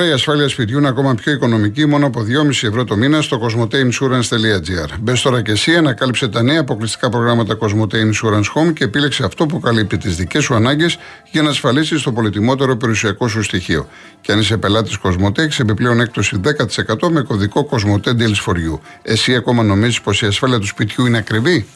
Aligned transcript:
Τώρα 0.00 0.12
η 0.12 0.14
ασφάλεια 0.14 0.48
σπιτιού 0.48 0.78
είναι 0.78 0.88
ακόμα 0.88 1.14
πιο 1.14 1.32
οικονομική, 1.32 1.86
μόνο 1.86 2.06
από 2.06 2.20
2,5 2.20 2.68
ευρώ 2.68 2.84
το 2.84 2.96
μήνα 2.96 3.22
στο 3.22 3.40
cosmoteinsurance.gr. 3.42 4.98
Μπες 5.00 5.22
τώρα 5.22 5.42
και 5.42 5.50
εσύ, 5.50 5.76
ανακάλυψε 5.76 6.28
τα 6.28 6.42
νέα 6.42 6.60
αποκλειστικά 6.60 7.08
προγράμματα 7.08 7.58
Cosmote 7.60 7.94
Insurance 7.94 8.52
Home 8.54 8.72
και 8.74 8.84
επίλεξε 8.84 9.24
αυτό 9.24 9.46
που 9.46 9.60
καλύπτει 9.60 9.96
τις 9.96 10.16
δικές 10.16 10.44
σου 10.44 10.54
ανάγκες 10.54 10.98
για 11.30 11.42
να 11.42 11.48
ασφαλίσεις 11.48 12.02
το 12.02 12.12
πολυτιμότερο 12.12 12.76
περιουσιακό 12.76 13.28
σου 13.28 13.42
στοιχείο. 13.42 13.88
Και 14.20 14.32
αν 14.32 14.38
είσαι 14.38 14.56
πελάτης 14.56 14.98
Cosmote, 15.02 15.38
έχει 15.38 15.62
επιπλέον 15.62 16.00
έκπτωση 16.00 16.40
10% 16.44 17.08
με 17.10 17.20
κωδικό 17.20 17.68
Cosmote 17.70 18.08
Deals 18.08 18.44
for 18.46 18.54
You. 18.54 18.78
Εσύ 19.02 19.34
ακόμα 19.34 19.62
νομίζεις 19.62 20.00
πως 20.00 20.22
η 20.22 20.26
ασφάλεια 20.26 20.58
του 20.58 20.66
σπιτιού 20.66 21.06
είναι 21.06 21.18
ακριβή; 21.18 21.66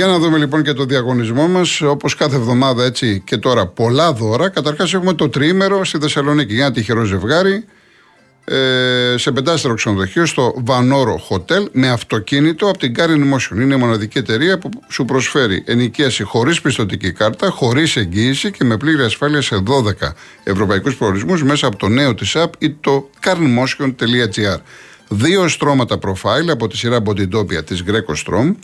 Για 0.00 0.08
να 0.08 0.18
δούμε 0.18 0.38
λοιπόν 0.38 0.62
και 0.62 0.72
το 0.72 0.84
διαγωνισμό 0.84 1.48
μας. 1.48 1.80
Όπως 1.80 2.14
κάθε 2.14 2.36
εβδομάδα 2.36 2.84
έτσι 2.84 3.22
και 3.24 3.36
τώρα 3.36 3.66
πολλά 3.66 4.12
δώρα. 4.12 4.48
Καταρχάς 4.48 4.94
έχουμε 4.94 5.12
το 5.14 5.28
τρίμερο 5.28 5.84
στη 5.84 5.98
Θεσσαλονίκη 5.98 6.54
για 6.54 6.64
ένα 6.64 6.74
τυχερό 6.74 7.04
ζευγάρι 7.04 7.64
ε, 8.44 9.14
σε 9.16 9.32
πεντάστερο 9.32 9.74
ξενοδοχείο 9.74 10.26
στο 10.26 10.54
Βανόρο 10.64 11.20
Hotel 11.28 11.64
με 11.72 11.88
αυτοκίνητο 11.88 12.68
από 12.68 12.78
την 12.78 12.94
Carin 12.98 13.34
Motion. 13.34 13.54
Είναι 13.54 13.74
η 13.74 13.78
μοναδική 13.78 14.18
εταιρεία 14.18 14.58
που 14.58 14.68
σου 14.88 15.04
προσφέρει 15.04 15.62
ενοικίαση 15.66 16.22
χωρίς 16.22 16.60
πιστοτική 16.60 17.12
κάρτα, 17.12 17.50
χωρίς 17.50 17.96
εγγύηση 17.96 18.50
και 18.50 18.64
με 18.64 18.76
πλήρη 18.76 19.02
ασφάλεια 19.02 19.42
σε 19.42 19.62
12 20.02 20.12
ευρωπαϊκούς 20.44 20.96
προορισμούς 20.96 21.42
μέσα 21.42 21.66
από 21.66 21.76
το 21.76 21.88
νέο 21.88 22.14
της 22.14 22.36
app 22.36 22.50
ή 22.58 22.70
το 22.70 23.10
carnmotion.gr. 23.24 24.60
Δύο 25.12 25.48
στρώματα 25.48 25.98
profile 26.02 26.48
από 26.50 26.68
τη 26.68 26.76
σειρά 26.76 27.02
Bodytopia 27.04 27.64
της 27.64 27.84
Greco 27.86 28.14
Strom, 28.24 28.54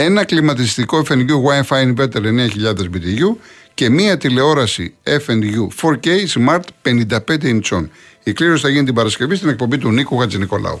ένα 0.00 0.24
κλιματιστικό 0.24 1.02
FNU 1.08 1.30
Wi-Fi 1.48 1.94
Inverter 1.94 2.22
9000 2.22 2.74
BTU 2.76 3.36
και 3.74 3.90
μία 3.90 4.16
τηλεόραση 4.16 4.94
FNU 5.04 5.68
4K 5.82 6.06
Smart 6.06 6.60
55 6.82 7.18
inch. 7.42 7.86
Η 8.22 8.32
κλήρωση 8.32 8.62
θα 8.62 8.68
γίνει 8.68 8.84
την 8.84 8.94
Παρασκευή 8.94 9.36
στην 9.36 9.48
εκπομπή 9.48 9.78
του 9.78 9.90
Νίκου 9.90 10.16
Χατζηνικολάου. 10.16 10.80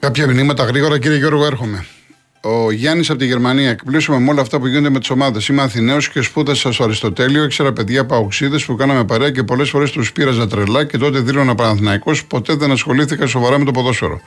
Κάποια 0.00 0.26
μηνύματα 0.26 0.64
γρήγορα, 0.64 0.98
κύριε 0.98 1.16
Γιώργο, 1.16 1.44
έρχομαι. 1.44 1.86
Ο 2.40 2.70
Γιάννης 2.70 3.10
από 3.10 3.18
τη 3.18 3.26
Γερμανία. 3.26 3.70
Εκπλήσουμε 3.70 4.18
με 4.18 4.30
όλα 4.30 4.40
αυτά 4.40 4.58
που 4.58 4.66
γίνονται 4.66 4.90
με 4.90 4.98
τις 4.98 5.10
ομάδες. 5.10 5.48
Είμαι 5.48 5.62
Αθηναίος 5.62 6.08
και 6.08 6.20
σπούδασα 6.20 6.72
στο 6.72 6.84
Αριστοτέλειο. 6.84 7.44
Ήξερα 7.44 7.72
παιδιά 7.72 8.06
παουξίδε 8.06 8.58
που 8.58 8.76
κάναμε 8.76 9.04
παρέα 9.04 9.30
και 9.30 9.42
πολλές 9.42 9.70
φορές 9.70 9.90
τους 9.90 10.12
πήραζα 10.12 10.46
τρελά 10.46 10.84
και 10.84 10.98
τότε 10.98 11.20
δήλωνα 11.20 11.54
Παναθηναϊκός. 11.54 12.24
Ποτέ 12.24 12.54
δεν 12.54 12.70
ασχολήθηκα 12.70 13.26
σοβαρά 13.26 13.58
με 13.58 13.64
το 13.64 13.70
ποδόσφαιρο. 13.70 14.20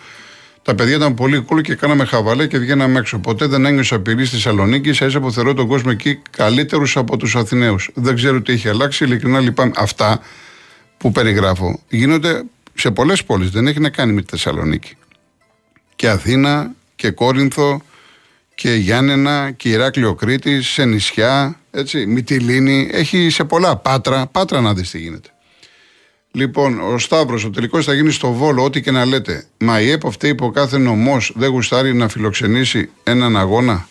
Τα 0.62 0.76
παιδιά 0.76 0.96
ήταν 0.96 1.14
πολύ 1.14 1.46
cool 1.50 1.62
και 1.62 1.76
κάναμε 1.76 2.06
χαβαλέ 2.06 2.48
και 2.48 2.58
βγαίναμε 2.58 3.00
έξω. 3.00 3.20
Ποτέ 3.20 3.48
δεν 3.48 3.66
ένιωσα 3.66 3.96
απειλή 3.96 4.26
στη 4.26 4.36
Θεσσαλονίκη. 4.36 4.94
σα 4.94 5.20
που 5.20 5.32
θεωρώ 5.32 5.54
τον 5.54 5.68
κόσμο 5.68 5.92
εκεί 5.94 6.22
καλύτερους 6.30 6.98
από 6.98 7.18
τους 7.18 7.36
Αθηναίους. 7.36 7.90
Δεν 7.94 8.16
ξέρω 8.16 8.42
τι 8.42 8.54
έχει 8.54 8.70
αλλάξει. 8.70 9.04
Ειλικρινά 9.04 9.40
λυπάμαι. 9.40 9.72
Αυτά 9.76 10.20
που 10.98 11.12
περιγράφω 11.12 11.80
γίνονται 11.90 12.44
σε 12.74 12.92
πολλές 12.92 13.24
πόλεις. 13.24 13.50
Δεν 13.50 13.68
έχει 13.68 13.80
να 13.80 13.90
κάνει 13.90 14.14
με 14.14 14.22
τη 14.22 14.28
Θεσσαλονίκη 14.30 14.96
και 16.04 16.10
Αθήνα 16.10 16.72
και 16.96 17.12
Κόρινθο 17.12 17.82
και 18.56 18.74
Γιάννενα 18.74 19.52
και 19.52 19.70
Ηράκλειο 19.70 20.14
Κρήτη, 20.16 20.62
σε 20.62 20.86
νησιά, 20.86 21.60
έτσι, 21.72 22.06
Μυτιλίνη, 22.06 22.90
έχει 22.92 23.30
σε 23.30 23.44
πολλά 23.44 23.76
πάτρα, 23.76 24.28
πάτρα 24.28 24.62
να 24.62 24.74
δεις 24.74 24.90
τι 24.90 25.00
γίνεται. 25.00 25.30
Λοιπόν, 26.32 26.80
ο 26.80 26.98
Σταύρος, 26.98 27.46
ο 27.46 27.50
τελικός 27.50 27.86
θα 27.86 27.94
γίνει 27.94 28.12
στο 28.12 28.32
Βόλο, 28.32 28.64
ό,τι 28.64 28.82
και 28.82 28.92
να 28.92 29.06
λέτε. 29.06 29.46
Μα 29.58 29.82
η 29.82 29.90
ΕΠΟ 29.90 30.12
φταίει 30.12 30.36
που 30.36 30.52
κάθε 30.52 30.78
νομός 30.78 31.34
δεν 31.36 31.50
γουστάρει 31.50 31.94
να 31.94 32.08
φιλοξενήσει 32.08 32.90
έναν 33.04 33.38
αγώνα. 33.38 33.88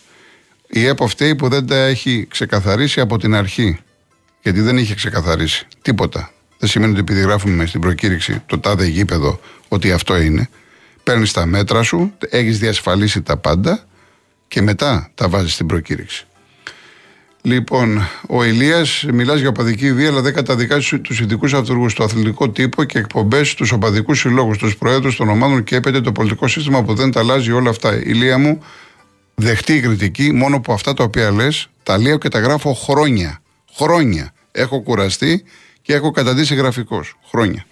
Η 0.66 0.86
ΕΠΟ 0.86 1.06
φταίει 1.06 1.34
που 1.34 1.48
δεν 1.48 1.66
τα 1.66 1.76
έχει 1.76 2.26
ξεκαθαρίσει 2.30 3.00
από 3.00 3.18
την 3.18 3.34
αρχή. 3.34 3.78
Γιατί 4.42 4.60
δεν 4.60 4.78
είχε 4.78 4.94
ξεκαθαρίσει 4.94 5.66
τίποτα. 5.82 6.32
Δεν 6.58 6.68
σημαίνει 6.68 6.92
ότι 6.92 7.00
επειδή 7.00 7.20
γράφουμε 7.20 7.66
στην 7.66 7.80
προκήρυξη 7.80 8.42
το 8.46 8.58
τάδε 8.58 8.86
γήπεδο 8.86 9.40
ότι 9.68 9.92
αυτό 9.92 10.16
είναι 10.16 10.48
παίρνεις 11.02 11.32
τα 11.32 11.46
μέτρα 11.46 11.82
σου, 11.82 12.12
έχεις 12.28 12.58
διασφαλίσει 12.58 13.22
τα 13.22 13.36
πάντα 13.36 13.84
και 14.48 14.62
μετά 14.62 15.10
τα 15.14 15.28
βάζεις 15.28 15.52
στην 15.52 15.66
προκήρυξη. 15.66 16.26
Λοιπόν, 17.44 18.08
ο 18.28 18.44
Ηλίας 18.44 19.04
μιλάς 19.12 19.40
για 19.40 19.48
οπαδική 19.48 19.92
βία, 19.92 20.08
αλλά 20.08 20.20
δεν 20.20 20.34
καταδικάζεις 20.34 21.00
τους 21.02 21.20
ειδικούς 21.20 21.54
αυτούργους 21.54 21.94
του 21.94 22.04
αθλητικό 22.04 22.50
τύπο 22.50 22.84
και 22.84 22.98
εκπομπές 22.98 23.48
στου 23.48 23.66
οπαδικούς 23.72 24.18
συλλόγους, 24.20 24.58
τους 24.58 24.76
προέδρους 24.76 25.16
των 25.16 25.28
ομάδων 25.28 25.64
και 25.64 25.76
έπεται 25.76 26.00
το 26.00 26.12
πολιτικό 26.12 26.48
σύστημα 26.48 26.82
που 26.82 26.94
δεν 26.94 27.10
τα 27.10 27.20
αλλάζει 27.20 27.52
όλα 27.52 27.70
αυτά. 27.70 27.94
Ηλία 27.94 28.38
μου, 28.38 28.62
δεχτεί 29.34 29.74
η 29.74 29.80
κριτική, 29.80 30.32
μόνο 30.32 30.60
που 30.60 30.72
αυτά 30.72 30.94
τα 30.94 31.04
οποία 31.04 31.30
λες, 31.30 31.68
τα 31.82 31.98
λέω 31.98 32.18
και 32.18 32.28
τα 32.28 32.38
γράφω 32.38 32.72
χρόνια. 32.72 33.42
Χρόνια. 33.74 34.32
Έχω 34.52 34.80
κουραστεί 34.80 35.44
και 35.82 35.94
έχω 35.94 36.10
καταντήσει 36.10 36.54
γραφικός. 36.54 37.14
Χρόνια. 37.30 37.64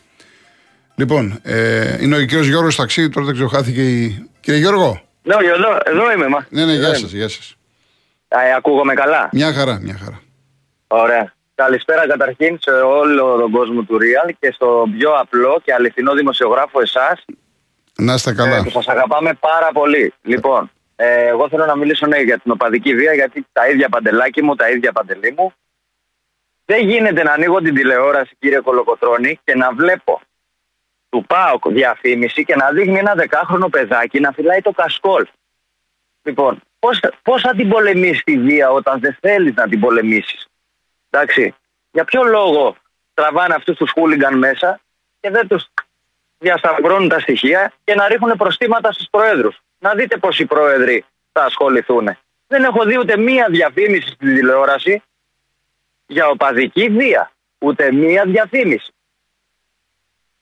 Λοιπόν, 1.01 1.41
ε, 1.43 1.97
είναι 2.03 2.17
ο 2.17 2.25
κύριο 2.25 2.45
Γιώργος 2.45 2.77
Ταξίδη, 2.77 3.09
τώρα 3.09 3.27
δεν 3.27 3.35
ξέρω, 3.35 3.49
χάθηκε 3.49 3.83
η. 3.83 4.29
Κύριε 4.41 4.61
Γιώργο. 4.61 5.03
Ναι, 5.23 5.35
εδώ, 5.35 5.79
εδώ 5.85 6.13
είμαι, 6.13 6.29
μα. 6.29 6.47
Ναι, 6.51 6.65
ναι, 6.65 6.73
γεια 6.73 6.95
σας, 6.95 7.13
γεια 7.13 7.29
σας. 7.29 7.57
Ε, 8.29 8.55
ακούγομαι 8.57 8.95
καλά; 8.95 9.29
Μια 9.33 9.53
χαρά, 9.53 9.79
μια 9.83 9.99
χαρά. 10.05 10.21
Ωραία. 10.87 11.33
Καλησπέρα 11.55 12.07
καταρχήν 12.07 12.59
σε 12.61 12.71
όλο 12.71 13.37
τον 13.37 13.51
κόσμο 13.51 13.83
του 13.83 13.99
Real 13.99 14.31
και 14.39 14.53
στο 14.53 14.87
πιο 14.99 15.11
απλό 15.13 15.61
και 15.65 15.73
αληθινό 15.73 16.15
δημοσιογράφο 16.15 16.81
εσάς. 16.81 17.25
Να 17.97 18.15
είστε 18.15 18.35
καλά. 18.35 18.57
Ε, 18.57 18.63
που 18.63 18.71
σας 18.71 18.89
αγαπάμε 18.89 19.35
πάρα 19.35 19.69
πολύ. 19.73 20.15
Λοιπόν, 20.23 20.71
ε, 20.97 21.27
εγώ 21.27 21.49
θέλω 21.49 21.67
να 21.67 21.77
μιλήσω 21.77 22.07
ναι, 22.07 22.19
για 22.19 22.39
την 22.39 22.53
οπαδική 22.53 22.95
βία, 22.95 23.15
γιατί 23.15 23.47
τα 23.53 23.69
ίδια 23.69 23.89
παντελάκι 23.89 24.43
μου, 24.43 24.55
τα 24.55 24.71
ίδια 24.71 24.93
παντελή 24.93 25.35
μου. 25.37 25.53
Δεν 26.65 26.89
γίνεται 26.89 27.23
να 27.23 27.33
ανοίγω 27.33 27.61
την 27.61 27.75
τηλεόραση, 27.75 28.37
κύριε 28.39 28.61
Κολοκοτρόνη, 28.61 29.39
και 29.45 29.55
να 29.55 29.73
βλέπω 29.73 30.21
του 31.11 31.25
ΠΑΟΚ 31.27 31.69
διαφήμιση 31.69 32.45
και 32.45 32.57
να 32.57 32.71
δείχνει 32.71 32.99
ένα 32.99 33.15
δεκάχρονο 33.15 33.69
παιδάκι 33.69 34.21
να 34.21 34.33
φυλάει 34.33 34.61
το 34.61 34.71
κασκόλ. 34.71 35.27
Λοιπόν, 36.23 36.61
πώς, 36.79 37.01
πώς 37.23 37.41
θα 37.43 37.55
την 37.55 37.69
πολεμήσεις 37.69 38.25
τη 38.25 38.39
βία 38.39 38.71
όταν 38.71 39.01
δεν 39.01 39.17
θέλεις 39.21 39.55
να 39.55 39.69
την 39.69 39.81
πολεμήσεις; 39.81 40.47
Εντάξει, 41.11 41.55
για 41.91 42.05
ποιο 42.05 42.23
λόγο 42.23 42.77
τραβάνε 43.15 43.55
αυτούς 43.55 43.77
τους 43.77 43.91
χούλιγκαν 43.91 44.39
μέσα 44.39 44.81
και 45.21 45.31
δεν 45.31 45.49
τους 45.49 45.69
διασταυρώνουν 46.39 47.09
τα 47.09 47.19
στοιχεία 47.19 47.73
και 47.85 47.95
να 47.95 48.09
ρίχνουν 48.09 48.37
προστήματα 48.37 48.93
στους 48.93 49.07
προέδρους; 49.11 49.61
Να 49.79 49.95
δείτε 49.95 50.17
πώς 50.17 50.39
οι 50.39 50.47
πρόεδροι 50.47 51.05
θα 51.33 51.45
ασχοληθούν. 51.45 52.17
Δεν 52.47 52.65
έχω 52.65 52.85
δει 52.85 52.99
ούτε 52.99 53.17
μία 53.17 53.47
διαφήμιση 53.51 54.11
στην 54.11 54.35
τηλεόραση 54.35 55.03
για 56.07 56.29
οπαδική 56.29 56.89
βία. 56.89 57.31
Ούτε 57.59 57.93
μία 57.93 58.25
διαφήμιση. 58.25 58.93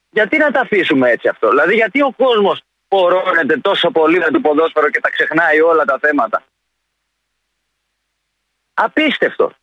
Γιατί 0.09 0.37
να 0.37 0.51
τα 0.51 0.59
αφήσουμε 0.59 1.09
έτσι 1.09 1.27
αυτό; 1.27 1.49
Δηλαδή, 1.49 1.75
γιατί 1.75 2.01
ο 2.01 2.13
κόσμος 2.17 2.61
πορώνεται 2.87 3.57
τόσο 3.57 3.91
πολύ 3.91 4.19
με 4.19 4.29
το 4.31 4.39
ποδόσφαιρο 4.39 4.89
και 4.89 4.99
τα 4.99 5.09
ξεχνάει 5.09 5.61
όλα 5.61 5.85
τα 5.85 5.97
θέματα; 6.01 6.43
Απίστευτο. 8.73 9.53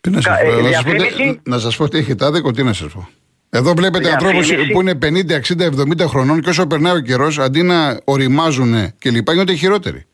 Τι 0.00 0.10
να 0.10 0.20
σας, 0.20 0.40
πω, 0.40 0.48
ε, 0.48 0.60
διαφήμιση... 0.60 1.40
να 1.44 1.58
σας 1.58 1.76
πω 1.76 1.88
τι 1.88 1.98
έχετε 1.98 2.24
άδικο, 2.24 2.50
τι 2.50 2.62
να 2.62 2.72
σας 2.72 2.92
πω. 2.92 3.08
Εδώ 3.50 3.74
βλέπετε 3.74 4.10
ανθρώπους 4.10 4.52
που 4.72 4.80
είναι 4.80 4.98
50, 5.02 5.32
60, 5.32 6.04
70 6.04 6.06
χρονών 6.06 6.40
και 6.40 6.48
όσο 6.48 6.66
περνάει 6.66 6.96
ο 6.96 7.00
καιρός, 7.00 7.38
αντί 7.38 7.62
να 7.62 8.00
οριμάζουν 8.04 8.98
και 8.98 9.10
λοιπά, 9.10 9.32
γίνονται 9.32 9.54
χειρότεροι. 9.54 10.06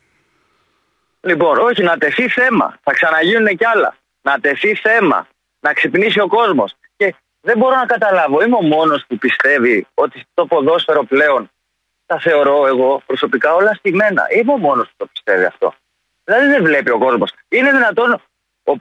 Λοιπόν, 1.20 1.58
όχι, 1.58 1.82
να 1.82 1.98
τεθεί 1.98 2.28
θέμα. 2.28 2.78
Θα 2.82 2.92
ξαναγίνουν 2.92 3.56
κι 3.56 3.64
άλλα. 3.74 3.96
Να 4.22 4.40
τεθεί 4.40 4.74
θέμα. 4.74 5.26
Να 5.60 5.72
ξυπνήσει 5.72 6.20
ο 6.20 6.26
κόσμος. 6.26 6.76
Και 7.40 7.48
δεν 7.48 7.58
μπορώ 7.58 7.76
να 7.76 7.86
καταλάβω. 7.86 8.42
Είμαι 8.42 8.56
ο 8.56 8.62
μόνος 8.62 9.04
που 9.06 9.18
πιστεύει 9.18 9.86
ότι 9.94 10.24
το 10.34 10.46
ποδόσφαιρο 10.46 11.04
πλέον 11.04 11.50
τα 12.06 12.18
θεωρώ 12.18 12.66
εγώ 12.66 13.02
προσωπικά 13.06 13.54
όλα 13.54 13.74
στημένα. 13.74 14.26
Είμαι 14.30 14.52
ο 14.52 14.56
μόνος 14.56 14.86
που 14.86 14.94
το 14.96 15.06
πιστεύει 15.06 15.44
αυτό. 15.44 15.74
Δηλαδή 16.24 16.46
δεν 16.46 16.62
βλέπει 16.62 16.90
ο 16.90 16.98
κόσμος. 16.98 17.32
Είναι 17.48 17.70
δυνατόν 17.70 18.22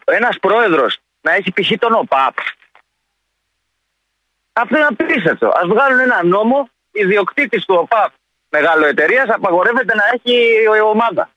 ένας 0.05 0.39
πρόεδρος 0.39 0.97
να 1.21 1.33
έχει 1.33 1.51
π.χ. 1.51 1.71
τον 1.79 1.93
ΟΠΑΠ. 1.93 2.35
Αυτό 4.53 4.77
είναι 4.77 4.85
απίστευτο. 4.85 5.47
Α 5.47 5.61
βγάλουν 5.65 5.99
ένα 5.99 6.23
νόμο, 6.23 6.69
ιδιοκτήτης 6.91 7.65
του 7.65 7.75
ΟΠΑΠ 7.75 8.11
μεγάλο 8.49 8.85
εταιρείας 8.85 9.29
απαγορεύεται 9.29 9.95
να 9.95 10.03
έχει 10.13 10.35
η 10.75 10.79
ομάδα. 10.79 11.29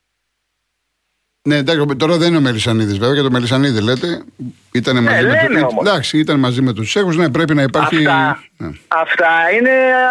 Ναι, 1.49 1.57
εντάξει, 1.57 1.97
τώρα 1.97 2.17
δεν 2.17 2.29
είναι 2.29 2.37
ο 2.37 2.41
Μελισανίδης 2.41 2.99
βέβαια. 2.99 3.15
Για 3.15 3.23
το 3.23 3.31
Μελισανίδη 3.31 3.83
λέτε. 3.83 4.25
Ήταν 4.73 5.03
μαζί, 5.03 5.23
λέμε 5.23 5.49
με, 5.49 5.61
όμως. 5.61 5.87
εντάξει, 5.87 6.19
ήταν 6.19 6.39
μαζί 6.39 6.63
με 6.63 6.73
τους 6.73 6.89
Τσέχους. 6.89 7.17
Ναι, 7.17 7.31
πρέπει 7.31 7.55
να 7.55 7.63
υπάρχει. 7.63 7.97
Αυτά, 8.07 8.43
Ναι. 8.57 8.71
αυτά 8.89 9.29
είναι 9.57 9.71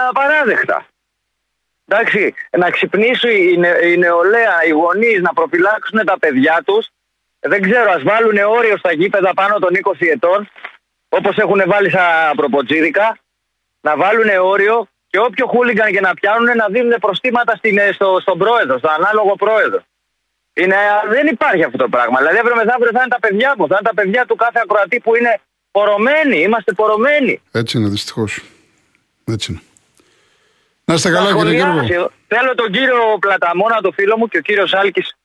απαράδεκτα. 0.10 0.86
Εντάξει, 1.88 2.34
να 2.58 2.70
ξυπνήσει 2.70 3.52
η, 3.54 3.58
νε, 3.58 3.68
η 3.94 3.98
νεολαία, 3.98 4.56
οι 4.68 4.70
γονείς 4.70 5.22
να 5.22 5.34
προφυλάξουν 5.34 6.06
τα 6.06 6.20
παιδιά 6.20 6.62
τους. 6.66 6.88
Δεν 7.40 7.62
ξέρω, 7.62 7.92
ας 7.92 8.04
βάλουν 8.04 8.38
όριο 8.58 8.78
στα 8.78 8.92
γήπεδα 8.94 9.34
πάνω 9.34 9.60
των 9.60 9.70
20 9.84 10.08
ετών, 10.14 10.50
όπως 11.10 11.38
έχουν 11.38 11.62
βάλει 11.68 11.90
στα 11.90 12.32
προποτζίδικα. 12.36 13.18
Να 13.82 13.98
βάλουν 13.98 14.30
όριο 14.44 14.88
και 15.08 15.20
όποιο 15.20 15.48
χούλιγκαν 15.48 15.92
και 15.92 16.00
να 16.02 16.14
πιάνουν 16.14 16.56
να 16.56 16.68
δίνουν 16.70 16.94
προστήματα 17.00 17.56
στην, 17.56 17.78
ε, 17.78 17.92
στο, 17.92 18.18
στον 18.22 18.38
πρόεδρο, 18.38 18.78
στον 18.78 18.92
ανάλογο 18.92 19.36
πρόεδρο. 19.36 19.84
Είναι, 20.54 20.76
δεν 21.10 21.28
υπάρχει 21.28 21.64
αυτό 21.64 21.78
το 21.78 21.88
πράγμα. 21.90 22.18
Δηλαδή, 22.18 22.38
αύριο 22.38 22.56
μεθαύριο 22.56 22.92
θα 22.94 23.00
είναι 23.00 23.08
τα 23.10 23.20
παιδιά 23.20 23.54
μου, 23.58 23.68
θα 23.68 23.78
είναι 23.80 23.90
τα 23.90 23.94
παιδιά 23.94 24.26
του 24.26 24.36
κάθε 24.36 24.60
ακροατή 24.64 25.00
που 25.00 25.16
είναι 25.16 25.40
πορωμένοι. 25.72 26.38
Είμαστε 26.42 26.72
πορωμένοι. 26.74 27.42
Έτσι 27.52 27.78
είναι, 27.78 27.88
δυστυχώς. 27.90 28.44
Έτσι 29.28 29.52
είναι. 29.52 29.62
Να 30.86 30.94
είστε 30.94 31.10
καλά, 31.10 31.30
Θα 31.30 31.36
κύριε 31.36 31.60
σχολιάσει. 31.60 31.86
Γιώργο. 31.86 32.12
Θέλω 32.28 32.56
τον 32.56 32.72
κύριο 32.72 33.18
Πλαταμόνα, 33.20 33.82
το 33.82 33.92
φίλο 33.92 34.18
μου, 34.18 34.28
και 34.28 34.38
ο 34.38 34.42
κύριος 34.42 34.74
Άλκης. 34.74 35.16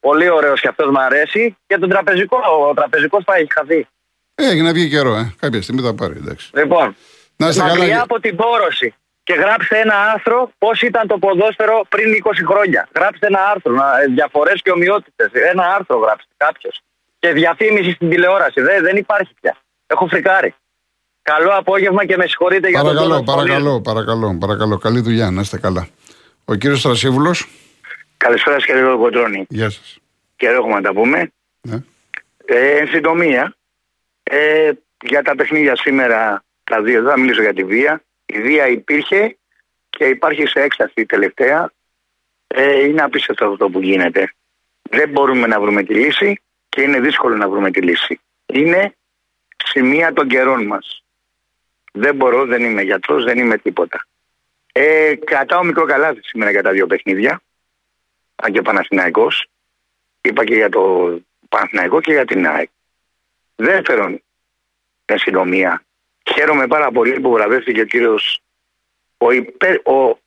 Πολύ 0.00 0.28
ωραίος 0.28 0.60
και 0.60 0.68
αυτός 0.68 0.90
μου 0.90 1.00
αρέσει. 1.00 1.56
Και 1.66 1.78
τον 1.78 1.88
τραπεζικό. 1.88 2.36
Ο 2.68 2.74
τραπεζικός 2.74 3.24
πάει, 3.24 3.40
έχει 3.40 3.52
χαθεί. 3.52 3.86
Ε, 4.34 4.46
έχει 4.50 4.60
να 4.62 4.72
βγει 4.72 4.88
καιρό, 4.88 5.14
ε. 5.14 5.34
Κάποια 5.40 5.62
στιγμή 5.62 5.82
θα 5.82 5.94
πάρει, 5.94 6.14
εντάξει. 6.16 6.50
Λοιπόν, 6.54 6.96
Να 7.36 7.48
είστε 7.48 7.60
καλά. 7.60 7.70
μακριά 7.72 7.86
κύριε- 7.86 8.02
από 8.02 8.20
την 8.20 8.36
πόρωση. 8.36 8.94
Και 9.28 9.34
γράψτε 9.34 9.78
ένα 9.78 9.96
άρθρο 10.12 10.50
πώς 10.58 10.80
ήταν 10.80 11.06
το 11.06 11.18
ποδόσφαιρο 11.18 11.76
πριν 11.88 12.06
20 12.24 12.30
χρόνια. 12.50 12.88
Γράψτε 12.96 13.26
ένα 13.26 13.40
άρθρο, 13.52 13.72
διαφορές 14.14 14.62
και 14.62 14.70
ομοιότητες. 14.70 15.30
Ένα 15.52 15.64
άρθρο 15.74 15.96
γράψτε 15.98 16.32
κάποιος. 16.36 16.80
Και 17.18 17.32
διαφήμιση 17.32 17.90
στην 17.90 18.08
τηλεόραση. 18.10 18.60
Δεν, 18.60 18.82
δεν 18.82 18.96
υπάρχει 18.96 19.32
πια. 19.40 19.56
Έχω 19.86 20.06
φρικάρει. 20.06 20.54
Καλό 21.22 21.50
απόγευμα 21.50 22.04
και 22.06 22.16
με 22.16 22.26
συγχωρείτε 22.26 22.68
για 22.68 22.78
τον 22.82 22.86
Παρακαλώ, 22.86 23.08
τόνο 23.14 23.22
της 23.24 23.32
φωνής 23.32 23.50
μου. 23.50 23.80
παρακαλώ, 23.80 23.80
παρακαλώ, 23.80 24.38
παρακαλώ. 24.40 24.78
Καλή 24.78 25.00
δουλειά, 25.00 25.30
να 25.30 25.40
είστε 25.40 25.58
καλά. 25.58 25.88
Ο 26.44 26.54
κύριος 26.54 26.78
Στρασίβουλο, 26.78 27.34
Καλησπέρα 28.16 28.56
σας, 28.56 28.66
κύριε 28.66 28.82
Κοντρώνη. 28.82 29.46
γεια 29.48 29.70
σας. 29.70 29.98
Καιρό 30.36 30.54
έχουμε 30.54 30.74
να 30.74 30.80
τα 30.80 30.92
πούμε. 30.92 31.32
Ναι. 31.60 31.76
Ε, 32.44 32.76
εν 32.76 32.88
συντομία, 32.88 33.56
ε, 34.22 34.70
για 35.02 35.22
τα 35.22 35.34
παιχνίδια 35.34 35.76
σήμερα, 35.76 36.42
τα 36.64 36.82
δύο, 36.82 37.02
δεν 37.02 37.10
θα 37.10 37.18
μιλήσω 37.18 37.42
για 37.42 37.54
τη 37.54 37.64
βία. 37.64 38.00
Η 38.26 38.40
βία 38.40 38.68
υπήρχε 38.68 39.36
και 39.88 40.04
υπάρχει 40.04 40.46
σε 40.46 40.60
έκσταση 40.60 41.06
τελευταία. 41.06 41.72
Ε, 42.46 42.84
είναι 42.84 43.02
απίστευτο 43.02 43.46
αυτό 43.46 43.70
που 43.70 43.80
γίνεται. 43.80 44.32
Δεν 44.82 45.08
μπορούμε 45.08 45.46
να 45.46 45.60
βρούμε 45.60 45.82
τη 45.82 45.94
λύση 45.94 46.40
και 46.68 46.82
είναι 46.82 47.00
δύσκολο 47.00 47.36
να 47.36 47.48
βρούμε 47.48 47.70
τη 47.70 47.80
λύση. 47.80 48.20
Είναι 48.46 48.94
σημεία 49.64 50.12
των 50.12 50.28
καιρών 50.28 50.66
μας. 50.66 51.04
Δεν 51.92 52.16
μπορώ, 52.16 52.44
δεν 52.44 52.62
είμαι 52.62 52.82
γιατρός, 52.82 53.24
δεν 53.24 53.38
είμαι 53.38 53.58
τίποτα. 53.58 54.06
Ε, 54.72 55.14
κρατάω 55.24 55.64
μικρό 55.64 55.84
καλάθι 55.84 56.20
σήμερα 56.22 56.50
για 56.50 56.62
τα 56.62 56.70
δύο 56.70 56.86
παιχνίδια. 56.86 57.42
Αν 58.36 58.52
και 58.52 58.62
Παναθηναϊκός. 58.62 59.46
Είπα 60.20 60.44
και 60.44 60.54
για 60.54 60.68
το 60.68 61.16
Παναθηναϊκό 61.48 62.00
και 62.00 62.12
για 62.12 62.24
την 62.24 62.46
ΑΕΚ. 62.46 62.68
Δεύτερον, 63.56 64.22
εν 65.04 65.18
συντομία, 65.18 65.82
χαίρομαι 66.32 66.66
πάρα 66.66 66.90
πολύ 66.90 67.20
που 67.20 67.30
βραβεύτηκε 67.30 67.80
ο 67.80 67.84
κύριος 67.84 68.40
ο, 69.18 69.30
υπε, 69.30 69.80
ο, 69.84 70.18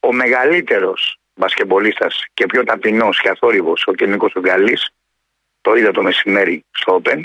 ο 0.00 0.12
μεγαλύτερος 0.12 1.18
μπασκεμπολίστας 1.34 2.24
και 2.34 2.46
πιο 2.46 2.64
ταπεινός 2.64 3.20
και 3.20 3.28
αθόρυβος, 3.28 3.86
ο 3.86 3.92
κ. 3.92 4.02
Νίκος 4.02 4.34
Ουγγαλής, 4.34 4.90
το 5.60 5.74
είδα 5.74 5.90
το 5.90 6.02
μεσημέρι 6.02 6.64
στο 6.70 7.00
Open, 7.04 7.22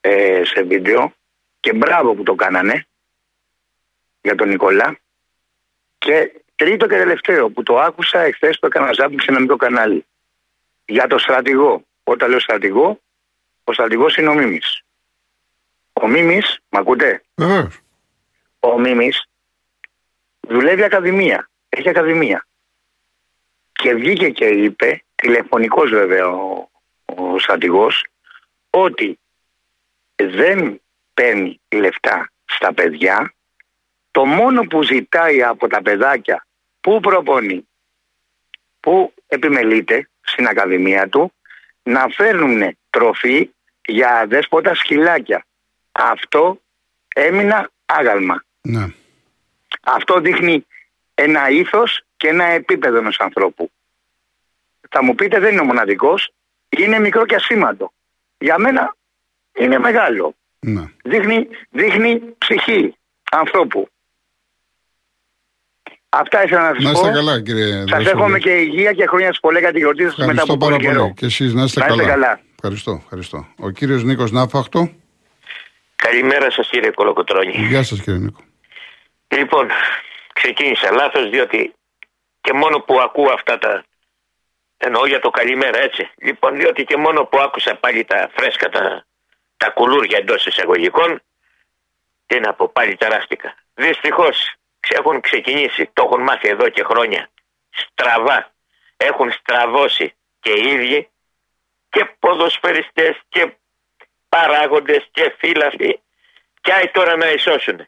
ε, 0.00 0.42
σε 0.44 0.62
βίντεο 0.62 1.12
και 1.60 1.72
μπράβο 1.72 2.14
που 2.14 2.22
το 2.22 2.34
κάνανε 2.34 2.86
για 4.20 4.34
τον 4.34 4.48
Νικολά 4.48 4.98
και 5.98 6.42
τρίτο 6.56 6.86
και 6.86 6.96
τελευταίο 6.96 7.50
που 7.50 7.62
το 7.62 7.78
άκουσα 7.78 8.20
εχθές 8.20 8.58
το 8.58 8.66
έκανα 8.66 8.92
ζάπινγκ 8.92 9.20
σε 9.20 9.30
ένα 9.30 9.40
μικρό 9.40 9.56
κανάλι 9.56 10.06
για 10.84 11.06
το 11.06 11.18
στρατηγό. 11.18 11.84
Όταν 12.04 12.30
λέω 12.30 12.40
στρατηγό, 12.40 13.00
ο 13.64 13.72
στρατηγός 13.72 14.16
είναι 14.16 14.28
ο 14.28 14.34
Μίμης. 14.34 14.81
Ο 15.92 16.08
Μίμης, 16.08 16.60
μ' 16.68 16.76
ακούτε, 16.76 17.22
Βεβαίως. 17.34 17.80
ο 18.60 18.78
Μίμης 18.78 19.24
δουλεύει 20.40 20.82
ακαδημία. 20.82 21.50
Έχει 21.68 21.88
ακαδημία. 21.88 22.46
Και 23.72 23.94
βγήκε 23.94 24.30
και 24.30 24.44
είπε, 24.46 25.02
τηλεφωνικός 25.14 25.90
βέβαια 25.90 26.28
ο, 26.28 26.68
ο 27.04 27.38
στρατηγός, 27.38 28.06
ότι 28.70 29.18
δεν 30.16 30.80
παίρνει 31.14 31.60
λεφτά 31.68 32.30
στα 32.44 32.74
παιδιά, 32.74 33.34
το 34.10 34.24
μόνο 34.24 34.62
που 34.62 34.82
ζητάει 34.82 35.42
από 35.42 35.68
τα 35.68 35.82
παιδάκια 35.82 36.46
που 36.80 37.00
προπονεί, 37.00 37.68
που 38.80 39.14
επιμελείται 39.26 40.08
στην 40.20 40.46
ακαδημία 40.46 41.08
του, 41.08 41.32
να 41.82 42.08
φέρνουν 42.08 42.76
τροφή 42.90 43.50
για 43.86 44.18
αδέσποτα 44.18 44.74
σκυλάκια. 44.74 45.44
Αυτό 45.92 46.60
έμεινα 47.14 47.70
άγαλμα. 47.86 48.44
Ναι. 48.60 48.86
Αυτό 49.82 50.20
δείχνει 50.20 50.66
ένα 51.14 51.48
ήθος 51.50 52.02
και 52.16 52.28
ένα 52.28 52.44
επίπεδο 52.44 52.96
ενός 52.98 53.16
ανθρώπου. 53.20 53.70
Θα 54.90 55.04
μου 55.04 55.14
πείτε 55.14 55.38
δεν 55.40 55.52
είναι 55.52 55.60
ο 55.60 55.64
μοναδικός, 55.64 56.32
είναι 56.68 56.98
μικρό 56.98 57.26
και 57.26 57.34
ασήμαντο. 57.34 57.92
Για 58.38 58.58
μένα 58.58 58.96
είναι 59.58 59.78
μεγάλο. 59.78 60.34
ναι. 60.60 60.84
Δείχνει, 61.04 61.48
δείχνει 61.70 62.20
ψυχή 62.38 62.94
ανθρώπου. 63.30 63.88
Αυτά 66.08 66.44
ήθελα 66.44 66.60
να 66.62 66.68
Να 66.72 66.80
σας 66.80 66.92
είστε 66.92 67.08
πω. 67.08 67.14
καλά, 67.14 67.42
κύριε 67.42 67.72
Σας 67.72 67.84
Δροσούλη. 67.84 68.08
εύχομαι 68.08 68.38
και 68.38 68.50
υγεία 68.50 68.92
και 68.92 69.06
χρόνια 69.06 69.26
σας 69.26 69.40
πολλά 69.40 69.58
για 69.58 69.72
τη 69.72 69.78
γιορτή 69.78 70.02
σας 70.02 70.16
μετά 70.16 70.22
Ευχαριστώ 70.30 70.52
από 70.54 70.64
πάρα 70.64 70.76
πολύ 70.76 70.86
πολύ. 70.88 70.98
καιρό. 70.98 71.12
Και 71.16 71.26
εσείς 71.26 71.54
να 71.54 71.62
είστε 71.62 71.80
Να 71.80 71.86
είστε 71.86 71.98
καλά. 71.98 72.10
καλά. 72.12 72.40
Ευχαριστώ, 72.54 73.00
ευχαριστώ. 73.02 73.46
Ο 73.58 73.70
κύριος 73.70 74.04
Νίκος 74.04 74.30
Νάφαχτο. 74.32 74.90
Καλημέρα 76.02 76.50
σας 76.50 76.68
κύριε 76.68 76.90
Κολοκοτρώνη. 76.90 77.50
Γεια 77.50 77.82
σας, 77.82 78.00
κύριε 78.00 78.18
Νίκο. 78.18 78.40
Λοιπόν, 79.28 79.70
ξεκίνησα 80.32 80.92
λάθος 80.92 81.30
διότι 81.30 81.74
και 82.40 82.52
μόνο 82.52 82.80
που 82.80 83.00
ακούω 83.00 83.32
αυτά 83.32 83.58
τα... 83.58 83.84
Εννοώ 84.76 85.06
για 85.06 85.20
το 85.20 85.30
καλημέρα 85.30 85.78
έτσι. 85.78 86.10
Λοιπόν, 86.16 86.56
διότι 86.56 86.84
και 86.84 86.96
μόνο 86.96 87.24
που 87.24 87.38
άκουσα 87.38 87.76
πάλι 87.76 88.04
τα 88.04 88.30
φρέσκα, 88.36 88.68
τα, 88.68 89.06
τα 89.56 89.70
κουλούρια 89.70 90.18
εντός 90.18 90.46
εισαγωγικών, 90.46 91.22
τι 92.26 92.40
να 92.40 92.54
πω, 92.54 92.68
πάλι 92.68 92.96
ταράστηκα. 92.96 93.54
Δυστυχώς 93.74 94.54
έχουν 94.80 95.20
ξεκινήσει, 95.20 95.90
το 95.92 96.02
έχουν 96.04 96.22
μάθει 96.22 96.48
εδώ 96.48 96.68
και 96.68 96.82
χρόνια, 96.82 97.30
στραβά. 97.70 98.52
Έχουν 98.96 99.30
στραβώσει 99.30 100.14
και 100.40 100.50
οι 100.50 100.68
ίδιοι 100.68 101.08
και 101.88 102.04
ποδοσφαιριστές 102.18 103.20
και 103.28 103.56
παράγοντες 104.34 105.08
και 105.10 105.34
φύλαθοι 105.38 106.00
και 106.60 106.72
άι 106.72 106.88
τώρα 106.88 107.16
να 107.16 107.30
ισώσουν. 107.30 107.86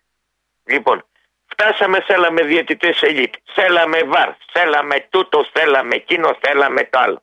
Λοιπόν, 0.64 1.06
φτάσαμε, 1.46 2.00
θέλαμε 2.00 2.42
διαιτητές 2.42 3.02
ελίτ, 3.02 3.34
θέλαμε 3.54 4.02
βαρ, 4.02 4.30
θέλαμε 4.52 5.06
τούτο, 5.10 5.46
θέλαμε 5.52 5.94
εκείνο, 5.94 6.38
θέλαμε 6.40 6.84
το 6.84 6.98
άλλο. 6.98 7.22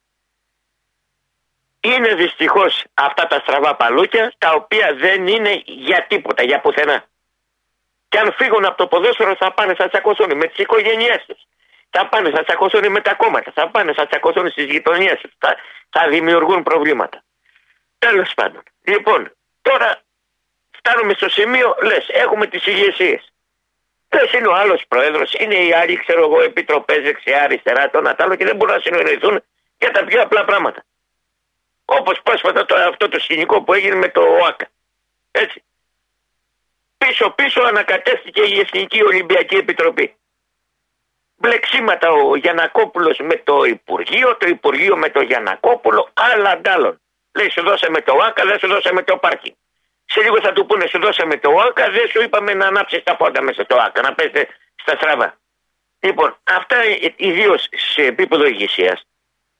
Είναι 1.79 2.13
δυστυχώς 2.15 2.83
αυτά 2.93 3.27
τα 3.27 3.39
στραβά 3.39 3.75
παλούκια 3.75 4.33
τα 4.37 4.51
οποία 4.53 4.95
δεν 4.95 5.27
είναι 5.27 5.61
για 5.65 6.05
τίποτα, 6.09 6.43
για 6.43 6.61
πουθενά. 6.61 7.05
Και 8.09 8.19
αν 8.19 8.33
φύγουν 8.33 8.65
από 8.65 8.77
το 8.77 8.87
ποδόσφαιρο 8.87 9.35
θα 9.35 9.53
πάνε, 9.53 9.75
θα 9.75 9.89
τσακωθούν 9.89 10.37
με 10.37 10.45
τις 10.47 10.57
οικογένειές 10.57 11.25
τους. 11.27 11.41
Θα 11.89 12.07
πάνε, 12.09 12.29
θα 12.29 12.43
τσακωθούν 12.43 12.91
με 12.91 13.01
τα 13.01 13.13
κόμματα, 13.13 13.51
θα 13.51 13.69
πάνε, 13.69 13.93
θα 13.93 14.07
τσακωθούν 14.07 14.49
στις 14.49 14.65
γειτονιές 14.65 15.19
τους, 15.21 15.31
θα, 15.37 15.55
θα 15.89 16.07
δημιουργούν 16.09 16.63
προβλήματα. 16.63 17.23
Τέλος 18.05 18.33
πάντων. 18.33 18.63
Λοιπόν, 18.81 19.31
τώρα 19.61 20.01
φτάνουμε 20.71 21.13
στο 21.13 21.29
σημείο, 21.29 21.77
λες, 21.81 22.07
έχουμε 22.09 22.47
τις 22.47 22.65
ηγεσίες. 22.65 23.33
Λες, 24.13 24.31
είναι 24.31 24.47
ο 24.47 24.55
άλλος 24.55 24.83
πρόεδρος, 24.87 25.33
είναι 25.33 25.55
οι 25.55 25.73
άλλοι, 25.73 25.97
ξέρω 25.97 26.23
εγώ, 26.23 26.41
επιτροπές 26.41 27.01
δεξιά, 27.01 27.43
αριστερά, 27.43 27.89
το 27.89 27.97
ένα 27.97 28.15
τ' 28.15 28.21
άλλο 28.21 28.35
και 28.35 28.45
δεν 28.45 28.55
μπορούν 28.55 28.73
να 28.73 28.81
συνοηθούν 28.81 29.43
για 29.77 29.91
τα 29.91 30.03
πιο 30.03 30.21
απλά 30.21 30.45
πράγματα. 30.45 30.83
Όπως 31.85 32.21
πρόσφατα 32.21 32.65
το, 32.65 32.75
αυτό 32.75 33.09
το 33.09 33.19
σκηνικό 33.19 33.63
που 33.63 33.73
έγινε 33.73 33.95
με 33.95 34.09
το 34.09 34.21
ΟΑΚΑ. 34.21 34.67
Έτσι. 35.31 35.63
Πίσω-πίσω 36.97 37.61
ανακατεύτηκε 37.61 38.41
η 38.41 38.59
Εθνική 38.59 39.03
Ολυμπιακή 39.03 39.55
Επιτροπή. 39.55 40.15
Μπλεξίματα 41.35 42.11
ο 42.11 42.35
Γιανακόπουλος 42.35 43.17
με 43.19 43.35
το 43.35 43.63
Υπουργείο, 43.63 44.37
το 44.37 44.47
Υπουργείο 44.47 44.97
με 44.97 45.09
το 45.09 45.21
Γιανακόπουλο, 45.21 46.09
άλλα 46.13 46.49
αντάλλων. 46.49 47.01
Λέει 47.33 47.49
σου 47.49 47.63
δώσαμε 47.63 48.01
το 48.01 48.13
ΟΑΚΑ, 48.13 48.45
δεν 48.45 48.59
σου 48.59 48.67
δώσαμε 48.67 49.03
το 49.03 49.17
πάρκινγκ. 49.17 49.55
Σε 50.05 50.21
λίγο 50.21 50.41
θα 50.41 50.53
του 50.53 50.65
πούνε 50.65 50.85
σου 50.87 50.99
δώσαμε 50.99 51.37
το 51.37 51.49
ΟΑΚΑ, 51.51 51.89
δεν 51.89 52.07
σου 52.09 52.21
είπαμε 52.21 52.53
να 52.53 52.67
ανάψεις 52.67 53.03
τα 53.03 53.15
πόντα 53.15 53.41
μέσα 53.41 53.63
στο 53.63 53.75
ΟΑΚΑ, 53.75 54.01
να 54.01 54.13
πέστε 54.13 54.47
στα 54.75 54.95
στραβά. 54.95 55.39
Λοιπόν, 55.99 56.37
αυτά 56.43 56.77
ιδίως 57.15 57.67
σε 57.93 58.01
επίπεδο 58.01 58.45
ηγεσίας 58.45 59.07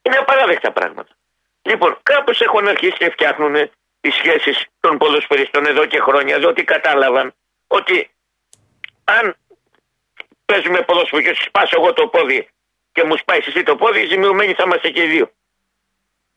Είναι 0.01 0.17
απαράδεκτα 0.17 0.71
πράγματα. 0.71 1.15
Λοιπόν, 1.61 1.97
κάπως 2.03 2.41
έχουν 2.41 2.67
αρχίσει 2.67 2.97
και 2.97 3.09
φτιάχνουν 3.09 3.71
τις 4.01 4.15
σχέσεις 4.15 4.65
των 4.79 4.97
ποδοσφαιριστών 4.97 5.65
εδώ 5.65 5.85
και 5.85 5.99
χρόνια, 5.99 6.39
διότι 6.39 6.63
κατάλαβαν 6.63 7.33
ότι 7.67 8.11
αν 9.03 9.35
παίζουμε 10.45 10.81
ποδόσφαιρο 10.81 11.21
και 11.21 11.33
σου 11.33 11.43
σπάσω 11.43 11.75
εγώ 11.79 11.93
το 11.93 12.07
πόδι 12.07 12.49
και 12.91 13.03
μου 13.03 13.17
σπάει 13.17 13.39
εσύ 13.45 13.63
το 13.63 13.75
πόδι, 13.75 14.05
ζημιωμένοι 14.05 14.53
θα 14.53 14.63
είμαστε 14.65 14.89
και 14.89 15.03
οι 15.03 15.07
δύο. 15.07 15.31